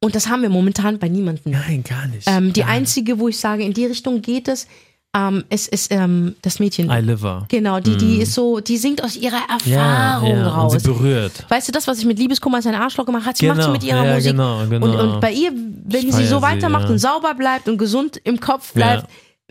[0.03, 1.53] Und das haben wir momentan bei niemandem.
[1.53, 2.26] Nein, gar nicht.
[2.26, 2.68] Ähm, die nicht.
[2.68, 4.66] einzige, wo ich sage, in die Richtung geht es,
[5.14, 6.90] ähm, es ist ähm, das Mädchen.
[6.90, 7.44] I Liver.
[7.48, 10.72] Genau, die, die ist so, die singt aus ihrer Erfahrung ja, raus.
[10.72, 11.44] Und sie berührt.
[11.48, 13.62] Weißt du, das, was ich mit Liebeskummer als ein Arschloch gemacht hat, sie macht sie
[13.62, 14.30] Genau, mit ihrer ja, Musik.
[14.32, 14.86] genau, genau.
[14.86, 16.90] Und, und bei ihr, wenn Ich sie so weitermacht ja.
[16.90, 19.07] und sauber bleibt und gesund im Kopf bleibt,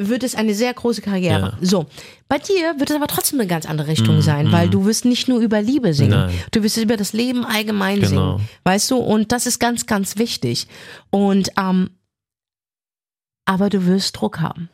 [0.10, 1.40] wird es eine sehr große Karriere.
[1.52, 1.58] Ja.
[1.60, 1.86] Mhm, So,
[2.28, 5.28] bei dir wird es aber trotzdem eine ganz andere Richtung sein, weil du wirst nicht
[5.28, 6.40] nur über Liebe singen, Nein.
[6.52, 8.38] du wirst über das Leben allgemein Genau.
[8.38, 8.98] singen, weißt du?
[8.98, 10.68] Und das ist ganz, ganz wichtig.
[11.10, 11.90] Und ähm,
[13.46, 14.70] aber du wirst Druck haben.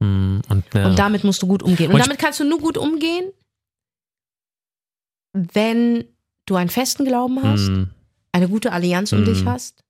[0.00, 0.86] Mm, Und, ja.
[0.88, 1.88] Und damit musst du gut umgehen.
[1.88, 3.30] Und, Und damit kannst du nur gut umgehen,
[5.32, 6.04] wenn
[6.46, 7.84] du einen festen Glauben hast, Mm,
[8.32, 9.24] eine gute Allianz um Mhm.
[9.26, 9.82] dich hast.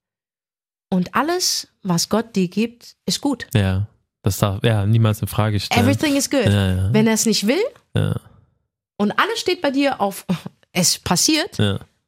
[0.90, 3.46] Und alles, was Gott dir gibt, ist gut.
[3.54, 3.86] ja,
[4.26, 5.82] das darf ja niemals in Frage stellen.
[5.88, 6.44] Everything is good.
[6.44, 7.62] ja, ja, Wenn er es nicht will
[7.94, 8.14] ja,
[8.98, 10.26] und alles steht bei dir auf,
[10.72, 11.58] es passiert,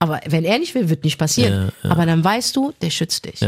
[0.00, 1.70] aber wenn er nicht will, wird nicht passieren.
[1.82, 3.40] Aber dann weißt du, der schützt dich.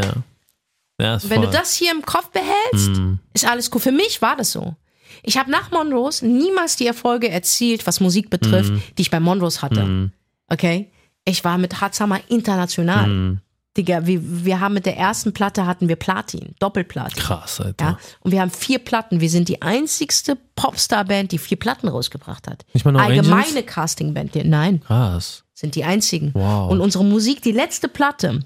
[1.31, 3.81] Wenn du das hier im Kopf behältst, Mm, ist alles cool.
[3.81, 4.75] Für mich war das so.
[5.23, 9.63] Ich habe nach Monrose niemals die Erfolge erzielt, was Musik betrifft, die ich bei Monrose
[9.63, 9.85] hatte.
[9.85, 10.13] mm,
[10.49, 10.91] Okay?
[11.25, 13.39] Ich war mit Hatzhammer international.
[13.77, 17.23] Digga, wir, wir haben mit der ersten Platte hatten wir Platin, Doppelplatin.
[17.23, 17.85] Krass, Alter.
[17.85, 17.99] Ja?
[18.21, 19.21] Und wir haben vier Platten.
[19.21, 22.65] Wir sind die einzigste Popstar-Band, die vier Platten rausgebracht hat.
[22.73, 23.63] Nicht mal No Allgemeine?
[23.63, 24.35] Casting-Band.
[24.45, 25.45] Nein, Krass.
[25.55, 26.33] sind die einzigen.
[26.35, 26.71] Wow.
[26.71, 28.41] Und unsere Musik, die letzte Platte,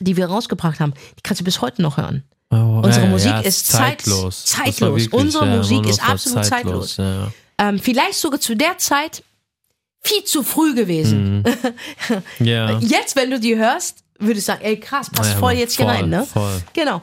[0.00, 2.24] die wir rausgebracht haben, die kannst du bis heute noch hören.
[2.50, 4.44] Oh, Unsere ja, Musik ja, ist zeit- zeitlos.
[4.46, 4.80] Zeitlos.
[4.80, 6.96] wirklich, Unsere ja, Musik ist absolut zeitlos.
[6.96, 7.30] Ja.
[7.58, 9.22] Ähm, vielleicht sogar zu der Zeit
[10.00, 11.44] viel zu früh gewesen.
[12.38, 12.78] ja.
[12.78, 15.86] Jetzt, wenn du die hörst, würde ich sagen, ey krass, passt Ja, voll jetzt hier
[15.86, 16.24] voll, rein, ne?
[16.24, 16.62] Voll.
[16.74, 17.02] Genau.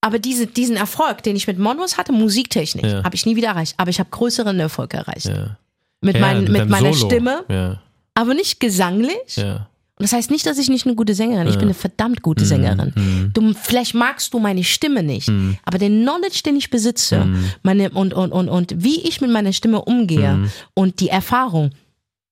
[0.00, 3.04] Aber diese, diesen Erfolg, den ich mit Monros hatte, Musiktechnik, Ja.
[3.04, 3.74] habe ich nie wieder erreicht.
[3.76, 5.26] Aber ich habe größeren Erfolg erreicht.
[5.26, 5.56] Ja.
[6.00, 7.08] Mit, mein, mit meiner Solo.
[7.08, 7.78] Stimme,
[8.14, 9.38] aber nicht gesanglich.
[9.38, 11.52] Und das heißt nicht, dass ich nicht eine gute Sängerin bin.
[11.52, 12.92] Ich bin eine verdammt gute Sängerin.
[12.96, 13.30] Mhm.
[13.32, 15.30] Du, vielleicht magst du meine Stimme nicht,
[15.64, 17.28] aber den Knowledge, den ich besitze,
[17.62, 21.70] meine, und, und, und, und wie ich mit meiner Stimme umgehe und die Erfahrung,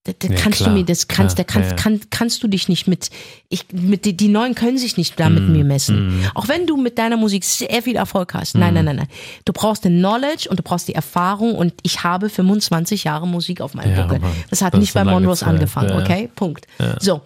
[0.05, 0.28] da, da.
[0.28, 1.82] Ja, kannst klar, du mir, das kannst, da klar, kannst, ja, ja.
[1.98, 3.11] Kann, kannst du dich nicht mit,
[3.51, 6.24] ich, mit die, die Neuen können sich nicht da mit mir messen.
[6.34, 8.55] Auch wenn du mit deiner Musik sehr viel Erfolg hast.
[8.55, 8.74] Nein, Mhm.
[8.76, 9.09] nein, nein, nein.
[9.44, 13.61] Du brauchst den Knowledge und du brauchst die Erfahrung und ich habe 25 Jahre Musik
[13.61, 14.20] auf meinem Ja, Buckel.
[14.48, 15.12] Das hat Das nicht bei Zeit.
[15.14, 16.03] angefangen, Ja, ja.
[16.03, 16.30] okay?
[16.34, 16.66] Punkt.
[17.01, 17.20] So.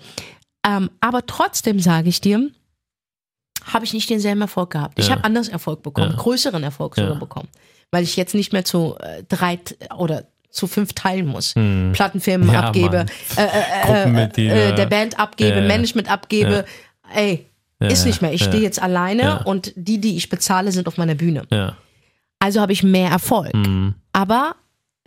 [0.66, 2.51] Ähm, aber trotzdem sage ich dir,
[3.72, 4.99] habe ich nicht denselben Erfolg gehabt.
[4.99, 5.12] Ich Ja.
[5.12, 6.16] habe anders Erfolg bekommen, Ja.
[6.16, 7.18] größeren Erfolg sogar Ja.
[7.18, 7.49] bekommen,
[7.91, 9.59] weil ich jetzt nicht mehr zu äh, drei
[9.97, 10.25] oder
[10.55, 11.53] zu fünf teilen muss.
[11.93, 12.55] Plattenfirmen Hm.
[12.55, 15.61] Ja, abgebe, äh, äh, äh, äh, der Band abgebe.
[15.63, 16.65] Management abgebe.
[17.13, 17.47] Ey,
[17.81, 18.33] ist nicht mehr.
[18.33, 21.43] Ich stehe jetzt alleine und die, die ich bezahle, sind auf meiner Bühne.
[22.39, 23.53] Also habe ich mehr Erfolg.
[23.55, 23.95] Mhm.
[24.13, 24.55] Aber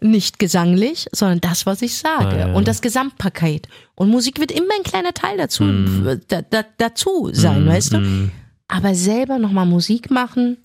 [0.02, 2.36] nicht gesanglich, sondern das, was ich sage.
[2.36, 2.54] Ah, ja.
[2.54, 3.68] Und das Gesamtpaket.
[3.96, 6.22] Und Musik wird immer ein kleiner Teil dazu, Mhm.
[6.28, 8.30] da, da, dazu sein, weißt du?
[8.68, 10.58] Aber selber nochmal Musik machen,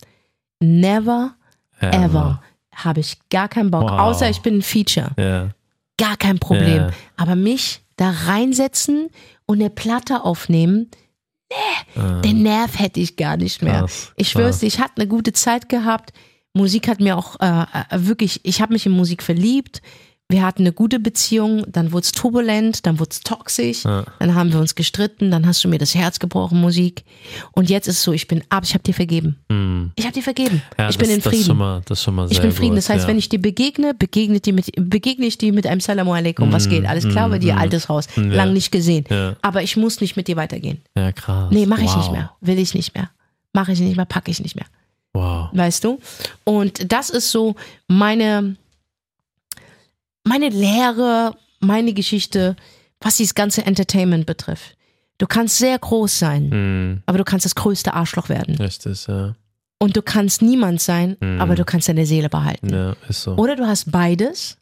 [0.61, 1.35] never,
[1.81, 2.43] ever.
[2.75, 3.83] Habe ich gar keinen Bock.
[3.83, 4.01] Wow.
[4.01, 5.11] Außer ich bin ein Feature.
[5.19, 5.51] Ja.
[5.99, 6.77] Gar kein Problem.
[6.77, 6.91] Ja.
[7.17, 9.11] Aber mich da reinsetzen
[9.47, 10.91] und eine Platte aufnehmen,
[11.51, 13.81] nee, den Nerv hätte ich gar nicht mehr.
[13.81, 16.13] Krass, ich schwör's dir, ich hatte eine gute Zeit gehabt.
[16.55, 17.67] Musik hat mir auch äh, äh,
[18.07, 19.81] wirklich, ich habe mich in Musik verliebt.
[20.29, 24.05] Wir hatten eine gute Beziehung, dann wurde es turbulent, dann wurde es toxisch, Ja.
[24.19, 27.05] dann haben wir uns gestritten, dann hast du mir das Herz gebrochen, Musik.
[27.53, 29.37] Und jetzt ist es so, ich bin ab, ich habe dir vergeben.
[29.51, 29.93] Mhm.
[29.95, 30.63] Ich habe dir vergeben.
[30.79, 31.59] Ja, ich das, bin in Das ist schon Frieden.
[31.59, 32.77] mal, das schon mal Ich bin in Frieden.
[32.77, 33.09] Das heißt, ja.
[33.09, 36.51] wenn ich dir begegne, begegne, die mit, begegne ich dir mit einem Salamu alaikum.
[36.51, 36.87] Was geht?
[36.87, 37.59] Alles klar bei dir?
[37.59, 38.07] Altes Haus.
[38.17, 39.05] Lang nicht gesehen.
[39.43, 40.81] Aber ich muss nicht mit dir weitergehen.
[40.97, 41.49] Ja, krass.
[41.51, 41.97] Nee, mache ich wow.
[41.99, 42.33] nicht mehr.
[42.41, 43.11] Will ich nicht mehr.
[43.53, 44.65] Mache ich nicht mehr, packe ich nicht mehr.
[45.13, 45.51] Wow.
[45.53, 45.99] Weißt du?
[46.45, 47.55] Und das ist so
[47.87, 48.57] meine,
[50.25, 52.57] meine Lehre, meine Geschichte,
[53.01, 54.77] was dieses ganze Entertainment betrifft.
[55.19, 57.03] Du kannst sehr groß sein, Mhm.
[57.07, 58.57] aber du kannst das größte Arschloch werden.
[58.57, 59.35] Richtig, ja.
[59.79, 61.41] Und du kannst niemand sein, Mhm.
[61.41, 62.71] aber du kannst deine Seele behalten.
[62.73, 63.35] Ja, ist so.
[63.37, 64.57] Oder du hast beides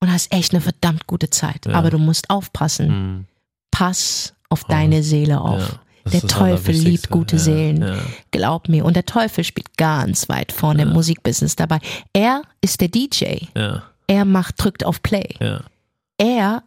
[0.00, 1.66] und hast echt eine verdammt gute Zeit.
[1.66, 1.74] Ja.
[1.74, 2.88] Aber du musst aufpassen.
[2.88, 3.24] Mhm.
[3.70, 5.60] Pass auf deine Seele auf.
[5.60, 7.82] Ja, das Der Teufel liebt gute ja, Seelen.
[7.82, 7.96] Ja.
[8.32, 8.84] Glaub mir.
[8.84, 10.94] Und der Teufel spielt ganz weit vorne im Ja.
[10.94, 11.78] Musikbusiness dabei.
[12.12, 13.46] Er ist der DJ.
[13.56, 13.82] Ja,
[14.12, 15.34] Er macht, drückt auf Play.
[15.40, 15.62] ja,
[16.18, 16.62] Er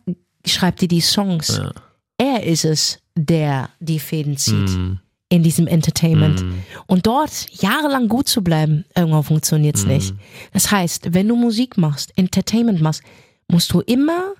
[0.45, 1.57] schreibt dir die Songs.
[1.57, 1.71] ja.
[2.17, 4.99] Er ist es, der die Fäden zieht Mhm.
[5.29, 6.41] in diesem Entertainment.
[6.41, 6.63] Mhm.
[6.87, 9.89] Und dort jahrelang gut zu bleiben, irgendwann funktioniert es Mhm.
[9.91, 10.13] nicht.
[10.53, 13.03] Das heißt, wenn du Musik machst, Entertainment machst,
[13.47, 14.33] musst du immer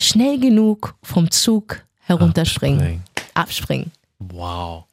[0.00, 3.02] schnell genug vom Zug herunterspringen, Abspringen.
[3.34, 3.92] abspringen.
[4.18, 4.84] Wow.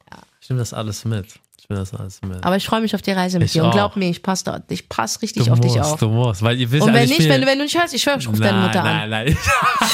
[0.42, 1.28] Ich nehme das alles mit.
[1.64, 2.44] Ich nehme das alles mit.
[2.44, 3.74] Aber ich freue mich auf die Reise mit Ich dir und auch.
[3.74, 5.98] glaub mir, ich passe dort, ich passe richtig du auf musst, dich auf.
[5.98, 7.94] du musst, weil ihr wisst Und wenn ich nicht, wenn, du- wenn du nicht hörst,
[7.94, 9.10] ich schwöre, ich rufe deine nein, Mutter an.
[9.10, 9.38] nein,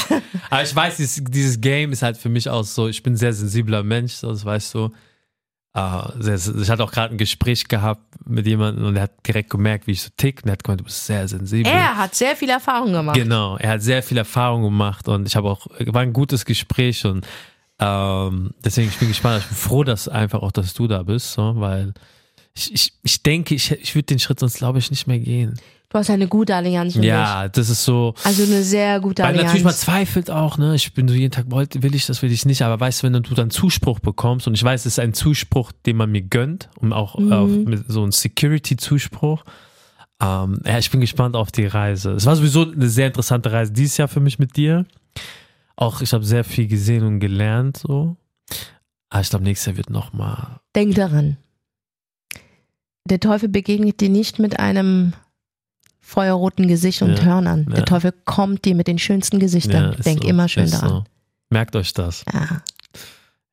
[0.10, 0.22] nein.
[0.50, 3.18] Aber ich weiß, dieses, dieses Game ist halt für mich auch so, ich bin ein
[3.18, 4.90] sehr sensibler Mensch, so, das weißt du.
[6.20, 9.86] Sehr, ich hatte auch gerade ein Gespräch gehabt mit jemandem und er hat direkt gemerkt,
[9.88, 10.42] wie ich so tick.
[10.44, 11.72] Und er hat gemeint, du bist sehr sensibel.
[11.72, 13.16] Er hat sehr viel Erfahrung gemacht.
[13.16, 17.06] Genau, er hat sehr viel Erfahrung gemacht und ich habe auch, war ein gutes Gespräch
[17.06, 17.26] und
[17.80, 19.42] ähm, deswegen ich bin gespannt.
[19.44, 21.94] Ich bin froh, dass einfach auch, dass du da bist, so, weil
[22.56, 25.60] ich, ich, ich denke, ich, ich würde den Schritt sonst glaube ich nicht mehr gehen.
[25.92, 27.08] Du hast eine gute Allianz für mich.
[27.08, 28.14] Ja, das ist so.
[28.24, 29.80] Also eine sehr gute Weil natürlich man Allianz.
[29.82, 30.76] zweifelt auch, ne?
[30.76, 33.14] Ich bin so jeden Tag, will ich das, will ich nicht, aber weißt du, wenn
[33.24, 36.70] du dann Zuspruch bekommst und ich weiß, es ist ein Zuspruch, den man mir gönnt
[36.76, 37.64] und auch Mhm.
[37.64, 39.44] mit so ein Security-Zuspruch.
[40.22, 42.12] Ähm, ja, ich bin gespannt auf die Reise.
[42.12, 44.86] Es war sowieso eine sehr interessante Reise dieses Jahr für mich mit dir.
[45.82, 48.18] Auch ich habe sehr viel gesehen und gelernt, so.
[49.10, 50.60] Aber ich glaube, nächstes Jahr wird noch mal.
[50.76, 51.38] Denk daran.
[53.06, 55.14] Der Teufel begegnet dir nicht mit einem
[56.02, 57.66] feuerroten Gesicht und Ja, Hörnern.
[57.70, 57.76] ja.
[57.76, 59.94] Der Teufel kommt dir mit den schönsten Gesichtern.
[59.94, 60.90] ist Denk so, immer schön daran.
[60.90, 61.04] So.
[61.50, 62.24] Merkt euch das.
[62.32, 62.62] Ja.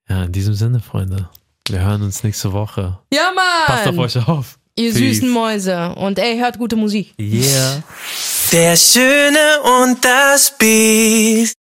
[0.09, 1.31] Ja, in diesem Sinne, Freunde.
[1.68, 2.99] Wir hören uns nächste Woche.
[3.12, 3.66] ja, Mann!
[3.66, 4.59] Passt auf euch auf.
[4.79, 4.99] Ihr Peace.
[4.99, 5.95] süßen Mäuse.
[5.95, 7.14] Und ey, hört gute Musik.
[7.18, 7.83] Yeah.
[8.53, 9.39] Der Schöne
[9.83, 11.55] und das Biest.